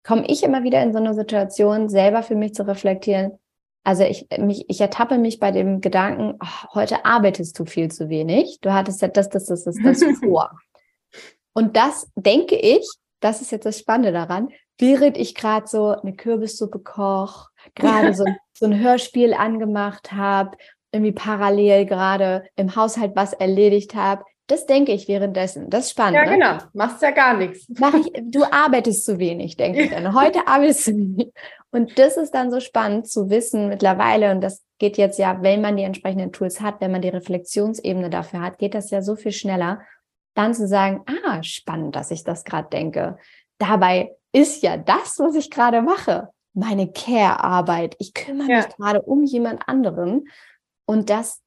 [0.03, 3.39] komme ich immer wieder in so eine Situation, selber für mich zu reflektieren,
[3.83, 8.09] Also ich, mich, ich ertappe mich bei dem Gedanken, oh, heute arbeitest du viel zu
[8.09, 8.59] wenig.
[8.61, 10.51] Du hattest ja das, das, das, das, das vor.
[11.53, 12.87] Und das denke ich,
[13.21, 18.25] das ist jetzt das Spannende daran, während ich gerade so eine Kürbissuppe koche, gerade so,
[18.53, 20.57] so ein Hörspiel angemacht habe,
[20.93, 24.25] irgendwie parallel gerade im Haushalt was erledigt habe.
[24.47, 25.71] Das denke ich währenddessen.
[25.71, 26.17] Das ist spannend.
[26.17, 26.33] Ja, ne?
[26.33, 26.59] genau.
[26.73, 27.67] Machst ja gar nichts.
[27.79, 30.13] Mach ich, du arbeitest zu wenig, denke ich dann.
[30.13, 31.33] Heute arbeitest du wenig.
[31.73, 34.33] Und das ist dann so spannend zu wissen mittlerweile.
[34.33, 38.11] Und das geht jetzt ja, wenn man die entsprechenden Tools hat, wenn man die Reflexionsebene
[38.11, 39.81] dafür hat, geht das ja so viel schneller,
[40.35, 43.19] dann zu sagen, ah, spannend, dass ich das gerade denke.
[43.59, 47.95] Dabei ist ja das, was ich gerade mache, meine Care-Arbeit.
[47.99, 48.57] Ich kümmere ja.
[48.59, 50.29] mich gerade um jemand anderen
[50.87, 51.41] und das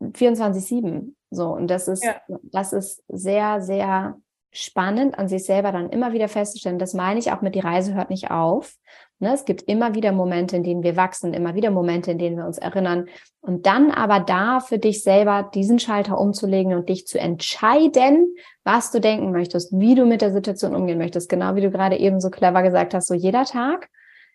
[0.00, 1.14] 24-7.
[1.30, 2.20] So, und das ist, ja.
[2.28, 4.18] das ist sehr, sehr
[4.50, 6.78] spannend, an sich selber dann immer wieder festzustellen.
[6.78, 8.74] Das meine ich auch mit die Reise hört nicht auf.
[9.20, 12.36] Ne, es gibt immer wieder Momente, in denen wir wachsen, immer wieder Momente, in denen
[12.36, 13.08] wir uns erinnern.
[13.40, 18.92] Und dann aber da für dich selber diesen Schalter umzulegen und dich zu entscheiden, was
[18.92, 21.28] du denken möchtest, wie du mit der Situation umgehen möchtest.
[21.28, 23.88] Genau wie du gerade eben so clever gesagt hast, so jeder Tag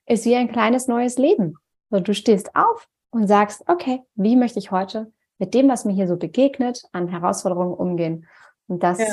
[0.06, 1.56] ist wie ein kleines neues Leben.
[1.90, 5.94] So, du stehst auf und sagst, okay, wie möchte ich heute mit dem, was mir
[5.94, 8.28] hier so begegnet, an Herausforderungen umgehen?
[8.68, 9.06] Und das ja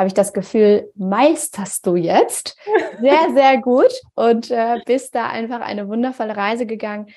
[0.00, 2.56] habe ich das Gefühl, meisterst du jetzt
[3.02, 7.08] sehr, sehr gut und äh, bist da einfach eine wundervolle Reise gegangen.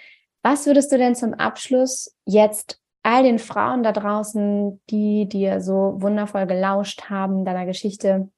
[0.42, 5.96] Was würdest du denn zum Abschluss jetzt all den Frauen da draußen, die dir so
[6.02, 8.30] wundervoll gelauscht haben, deiner Geschichte,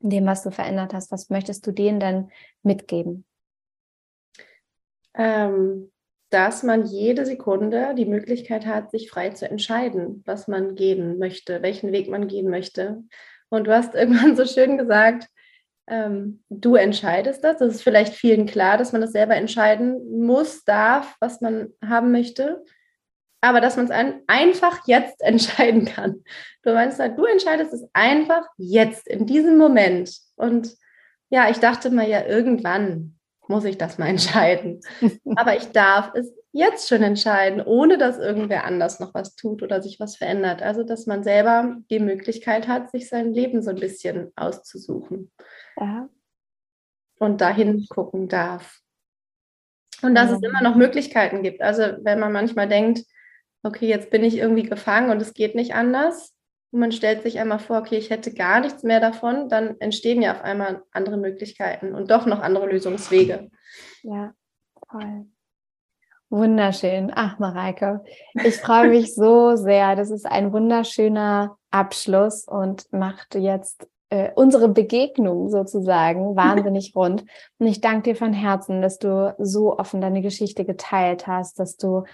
[0.00, 2.30] dem, was du verändert hast, was möchtest du denen denn
[2.62, 3.24] mitgeben?
[5.14, 5.90] Ähm,
[6.28, 11.62] dass man jede Sekunde die Möglichkeit hat, sich frei zu entscheiden, was man gehen möchte,
[11.62, 13.02] welchen Weg man gehen möchte.
[13.50, 15.28] Und du hast irgendwann so schön gesagt,
[15.88, 17.58] ähm, du entscheidest das.
[17.58, 22.12] Das ist vielleicht vielen klar, dass man das selber entscheiden muss, darf, was man haben
[22.12, 22.62] möchte.
[23.40, 26.24] Aber dass man es ein, einfach jetzt entscheiden kann.
[26.62, 30.10] Du meinst halt, du entscheidest es einfach jetzt, in diesem Moment.
[30.36, 30.74] Und
[31.30, 34.80] ja, ich dachte mal, ja, irgendwann muss ich das mal entscheiden.
[35.36, 39.82] Aber ich darf es jetzt schon entscheiden, ohne dass irgendwer anders noch was tut oder
[39.82, 40.62] sich was verändert.
[40.62, 45.30] Also, dass man selber die Möglichkeit hat, sich sein Leben so ein bisschen auszusuchen.
[45.78, 46.08] Ja.
[47.18, 48.80] Und dahin gucken darf.
[50.02, 50.36] Und dass ja.
[50.36, 51.60] es immer noch Möglichkeiten gibt.
[51.60, 53.04] Also, wenn man manchmal denkt,
[53.62, 56.34] okay, jetzt bin ich irgendwie gefangen und es geht nicht anders,
[56.70, 60.20] und man stellt sich einmal vor, okay, ich hätte gar nichts mehr davon, dann entstehen
[60.20, 63.50] ja auf einmal andere Möglichkeiten und doch noch andere Lösungswege.
[64.02, 64.34] Ja,
[64.90, 65.26] toll.
[66.30, 67.10] Wunderschön.
[67.14, 68.04] Ach, Mareike,
[68.34, 69.96] ich freue mich so sehr.
[69.96, 77.24] Das ist ein wunderschöner Abschluss und macht jetzt äh, unsere Begegnung sozusagen wahnsinnig rund.
[77.58, 81.76] Und ich danke dir von Herzen, dass du so offen deine Geschichte geteilt hast, dass
[81.76, 82.04] du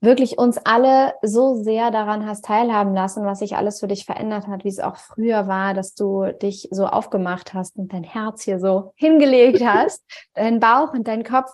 [0.00, 4.46] wirklich uns alle so sehr daran hast teilhaben lassen, was sich alles für dich verändert
[4.46, 8.42] hat, wie es auch früher war, dass du dich so aufgemacht hast und dein Herz
[8.42, 10.04] hier so hingelegt hast,
[10.34, 11.50] dein Bauch und dein Kopf,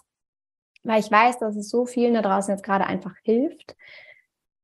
[0.85, 3.75] weil ich weiß, dass es so vielen da draußen jetzt gerade einfach hilft,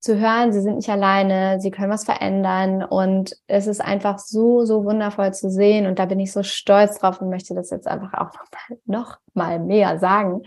[0.01, 2.83] zu hören, sie sind nicht alleine, sie können was verändern.
[2.83, 5.87] Und es ist einfach so, so wundervoll zu sehen.
[5.87, 8.79] Und da bin ich so stolz drauf und möchte das jetzt einfach auch noch mal,
[8.87, 10.43] noch mal mehr sagen.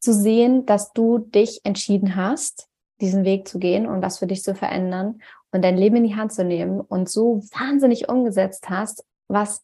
[0.00, 2.68] Zu sehen, dass du dich entschieden hast,
[3.00, 5.20] diesen Weg zu gehen und was für dich zu verändern
[5.52, 9.62] und dein Leben in die Hand zu nehmen und so wahnsinnig umgesetzt hast, was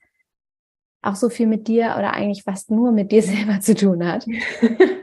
[1.03, 4.25] auch so viel mit dir oder eigentlich fast nur mit dir selber zu tun hat.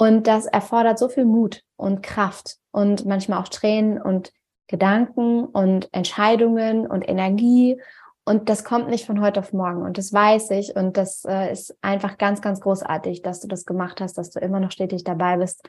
[0.00, 4.32] und das erfordert so viel Mut und Kraft und manchmal auch Tränen und
[4.66, 7.80] Gedanken und Entscheidungen und Energie
[8.24, 9.82] und das kommt nicht von heute auf morgen.
[9.82, 10.76] Und das weiß ich.
[10.76, 14.38] Und das äh, ist einfach ganz, ganz großartig, dass du das gemacht hast, dass du
[14.38, 15.68] immer noch stetig dabei bist.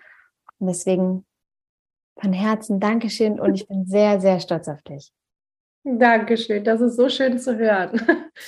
[0.59, 1.25] Und deswegen
[2.19, 3.39] von Herzen Dankeschön.
[3.39, 5.11] Und ich bin sehr, sehr stolz auf dich.
[5.83, 6.63] Dankeschön.
[6.63, 7.99] Das ist so schön zu hören.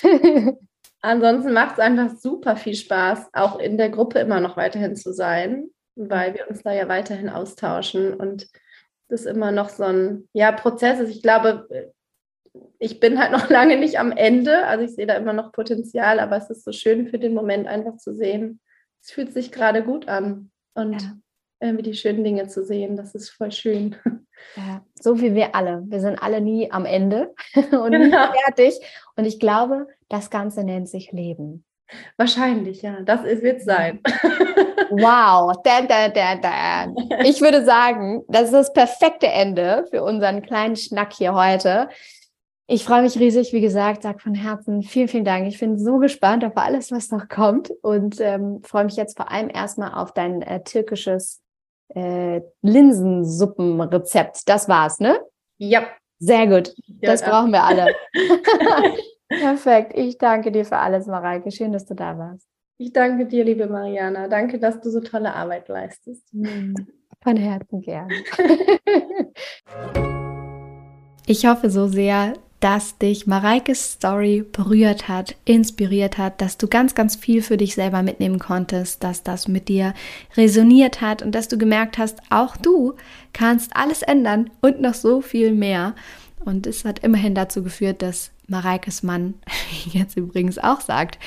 [1.05, 5.13] Ansonsten macht es einfach super viel Spaß, auch in der Gruppe immer noch weiterhin zu
[5.13, 8.47] sein, weil wir uns da ja weiterhin austauschen und
[9.09, 11.09] das immer noch so ein ja, Prozess ist.
[11.09, 11.91] Ich glaube,
[12.79, 14.65] ich bin halt noch lange nicht am Ende.
[14.65, 17.67] Also ich sehe da immer noch Potenzial, aber es ist so schön für den Moment
[17.67, 18.61] einfach zu sehen.
[19.01, 21.17] Es fühlt sich gerade gut an und ja.
[21.59, 23.97] irgendwie die schönen Dinge zu sehen, das ist voll schön.
[24.57, 25.83] Ja, so wie wir alle.
[25.87, 27.93] Wir sind alle nie am Ende und genau.
[27.93, 28.77] nie fertig.
[29.15, 31.65] Und ich glaube, das Ganze nennt sich Leben.
[32.17, 33.01] Wahrscheinlich, ja.
[33.01, 33.99] Das wird es sein.
[34.91, 35.55] Wow.
[35.63, 36.93] Da, da, da, da.
[37.23, 41.89] Ich würde sagen, das ist das perfekte Ende für unseren kleinen Schnack hier heute.
[42.67, 45.47] Ich freue mich riesig, wie gesagt, sag von Herzen vielen, vielen Dank.
[45.47, 49.31] Ich bin so gespannt auf alles, was noch kommt und ähm, freue mich jetzt vor
[49.31, 51.41] allem erstmal auf dein äh, türkisches
[51.89, 54.47] äh, Linsensuppenrezept.
[54.47, 55.19] Das war's, ne?
[55.57, 55.87] Ja.
[56.19, 56.73] Sehr gut.
[57.01, 57.87] Das ja, brauchen wir alle.
[59.39, 59.93] Perfekt.
[59.95, 61.51] Ich danke dir für alles, Mareike.
[61.51, 62.47] Schön, dass du da warst.
[62.77, 64.27] Ich danke dir, liebe Mariana.
[64.27, 66.27] Danke, dass du so tolle Arbeit leistest.
[66.31, 66.73] Hm.
[67.21, 68.09] Von Herzen gern.
[71.25, 76.95] ich hoffe so sehr, dass dich Mareikes Story berührt hat, inspiriert hat, dass du ganz,
[76.95, 79.93] ganz viel für dich selber mitnehmen konntest, dass das mit dir
[80.37, 82.93] resoniert hat und dass du gemerkt hast, auch du
[83.33, 85.93] kannst alles ändern und noch so viel mehr.
[86.45, 89.35] Und es hat immerhin dazu geführt, dass Mareikes Mann
[89.91, 91.19] jetzt übrigens auch sagt,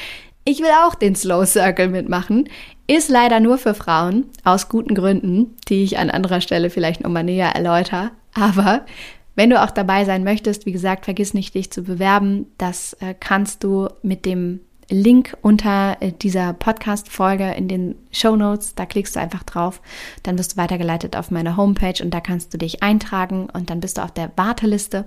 [0.45, 2.49] ich will auch den Slow Circle mitmachen.
[2.87, 7.25] Ist leider nur für Frauen, aus guten Gründen, die ich an anderer Stelle vielleicht nochmal
[7.25, 8.13] näher erläutere.
[8.33, 8.87] Aber
[9.35, 12.47] wenn du auch dabei sein möchtest, wie gesagt, vergiss nicht, dich zu bewerben.
[12.59, 18.75] Das äh, kannst du mit dem Link unter äh, dieser Podcast-Folge in den Show Notes.
[18.75, 19.81] Da klickst du einfach drauf.
[20.23, 23.81] Dann wirst du weitergeleitet auf meine Homepage und da kannst du dich eintragen und dann
[23.81, 25.07] bist du auf der Warteliste.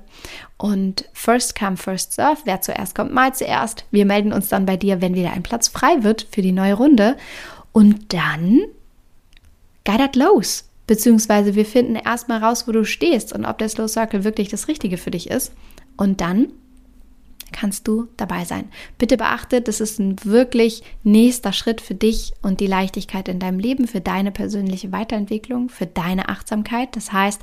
[0.58, 2.42] Und first come, first serve.
[2.44, 3.86] Wer zuerst kommt, mal zuerst.
[3.92, 6.74] Wir melden uns dann bei dir, wenn wieder ein Platz frei wird für die neue
[6.74, 7.16] Runde.
[7.72, 8.62] Und dann
[9.86, 10.66] geidert los.
[10.88, 14.68] Beziehungsweise wir finden erstmal raus, wo du stehst und ob der Slow Circle wirklich das
[14.68, 15.54] Richtige für dich ist.
[15.98, 16.48] Und dann
[17.52, 18.70] kannst du dabei sein.
[18.98, 23.60] Bitte beachte, das ist ein wirklich nächster Schritt für dich und die Leichtigkeit in deinem
[23.60, 26.96] Leben, für deine persönliche Weiterentwicklung, für deine Achtsamkeit.
[26.96, 27.42] Das heißt,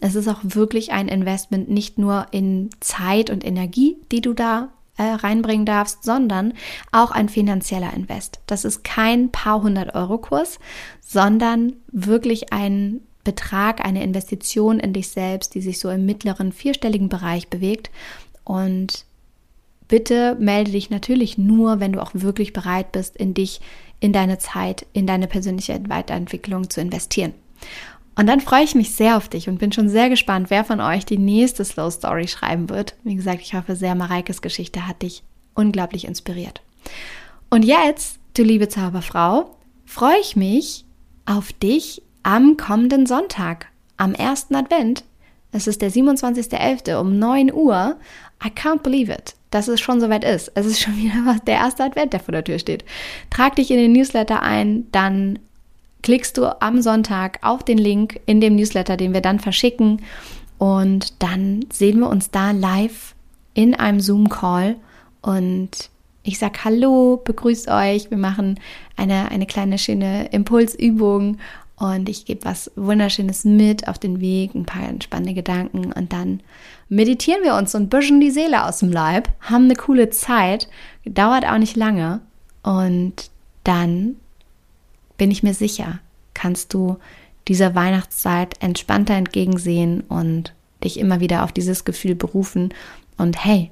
[0.00, 4.70] es ist auch wirklich ein Investment nicht nur in Zeit und Energie, die du da
[4.96, 6.54] äh, reinbringen darfst, sondern
[6.92, 8.40] auch ein finanzieller Invest.
[8.46, 10.58] Das ist kein paar hundert Euro Kurs,
[11.00, 17.08] sondern wirklich ein Betrag, eine Investition in dich selbst, die sich so im mittleren vierstelligen
[17.08, 17.90] Bereich bewegt.
[18.42, 19.04] Und
[19.88, 23.60] bitte melde dich natürlich nur, wenn du auch wirklich bereit bist, in dich,
[24.00, 27.34] in deine Zeit, in deine persönliche Weiterentwicklung zu investieren.
[28.14, 30.80] Und dann freue ich mich sehr auf dich und bin schon sehr gespannt, wer von
[30.80, 32.96] euch die nächste Slow Story schreiben wird.
[33.04, 35.22] Wie gesagt, ich hoffe sehr, Mareikes Geschichte hat dich
[35.54, 36.60] unglaublich inspiriert.
[37.48, 40.84] Und jetzt, du liebe Zauberfrau, freue ich mich
[41.26, 43.66] auf dich am kommenden Sonntag,
[43.96, 45.04] am ersten Advent.
[45.52, 46.98] Es ist der 27.11.
[46.98, 47.96] um 9 Uhr.
[48.44, 50.52] I can't believe it, dass es schon soweit ist.
[50.54, 52.84] Es ist schon wieder der erste Advent, der vor der Tür steht.
[53.30, 55.38] Trag dich in den Newsletter ein, dann
[56.02, 60.02] klickst du am Sonntag auf den Link in dem Newsletter, den wir dann verschicken.
[60.58, 63.14] Und dann sehen wir uns da live
[63.54, 64.76] in einem Zoom-Call.
[65.22, 65.90] Und
[66.22, 68.10] ich sage Hallo, begrüßt euch.
[68.10, 68.60] Wir machen
[68.96, 71.38] eine, eine kleine schöne Impulsübung.
[71.78, 75.92] Und ich gebe was Wunderschönes mit auf den Weg, ein paar spannende Gedanken.
[75.92, 76.40] Und dann
[76.88, 80.68] meditieren wir uns und büschen die Seele aus dem Leib, haben eine coole Zeit,
[81.04, 82.20] dauert auch nicht lange.
[82.64, 83.30] Und
[83.62, 84.16] dann
[85.18, 86.00] bin ich mir sicher,
[86.34, 86.98] kannst du
[87.46, 92.74] dieser Weihnachtszeit entspannter entgegensehen und dich immer wieder auf dieses Gefühl berufen.
[93.16, 93.70] Und hey,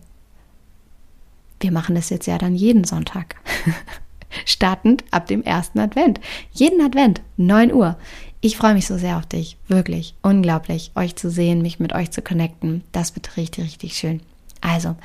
[1.60, 3.34] wir machen das jetzt ja dann jeden Sonntag.
[4.44, 6.20] Startend ab dem ersten Advent.
[6.52, 7.96] Jeden Advent, 9 Uhr.
[8.40, 9.56] Ich freue mich so sehr auf dich.
[9.68, 12.84] Wirklich unglaublich, euch zu sehen, mich mit euch zu connecten.
[12.92, 14.20] Das wird richtig, richtig schön.
[14.60, 14.96] Also,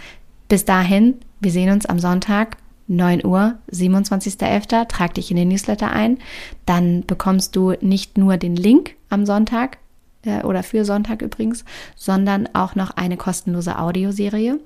[0.47, 2.57] bis dahin, wir sehen uns am Sonntag
[2.87, 4.87] 9 Uhr, 27.11.
[4.87, 6.19] Trag dich in den Newsletter ein.
[6.65, 9.77] Dann bekommst du nicht nur den Link am Sonntag
[10.23, 11.63] äh, oder für Sonntag übrigens,
[11.95, 14.59] sondern auch noch eine kostenlose Audioserie.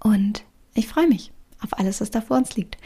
[0.00, 0.44] Und
[0.74, 1.30] ich freue mich
[1.62, 2.78] auf alles, was da vor uns liegt.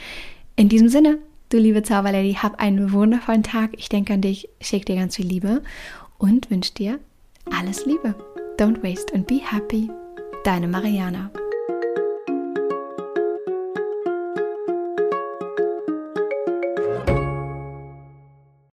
[0.60, 1.16] In diesem Sinne,
[1.48, 3.70] du liebe Zauberlady, hab einen wundervollen Tag.
[3.78, 5.62] Ich denke an dich, schick dir ganz viel Liebe
[6.18, 7.00] und wünsche dir
[7.50, 8.14] alles Liebe.
[8.58, 9.88] Don't waste and be happy.
[10.44, 11.30] Deine Mariana.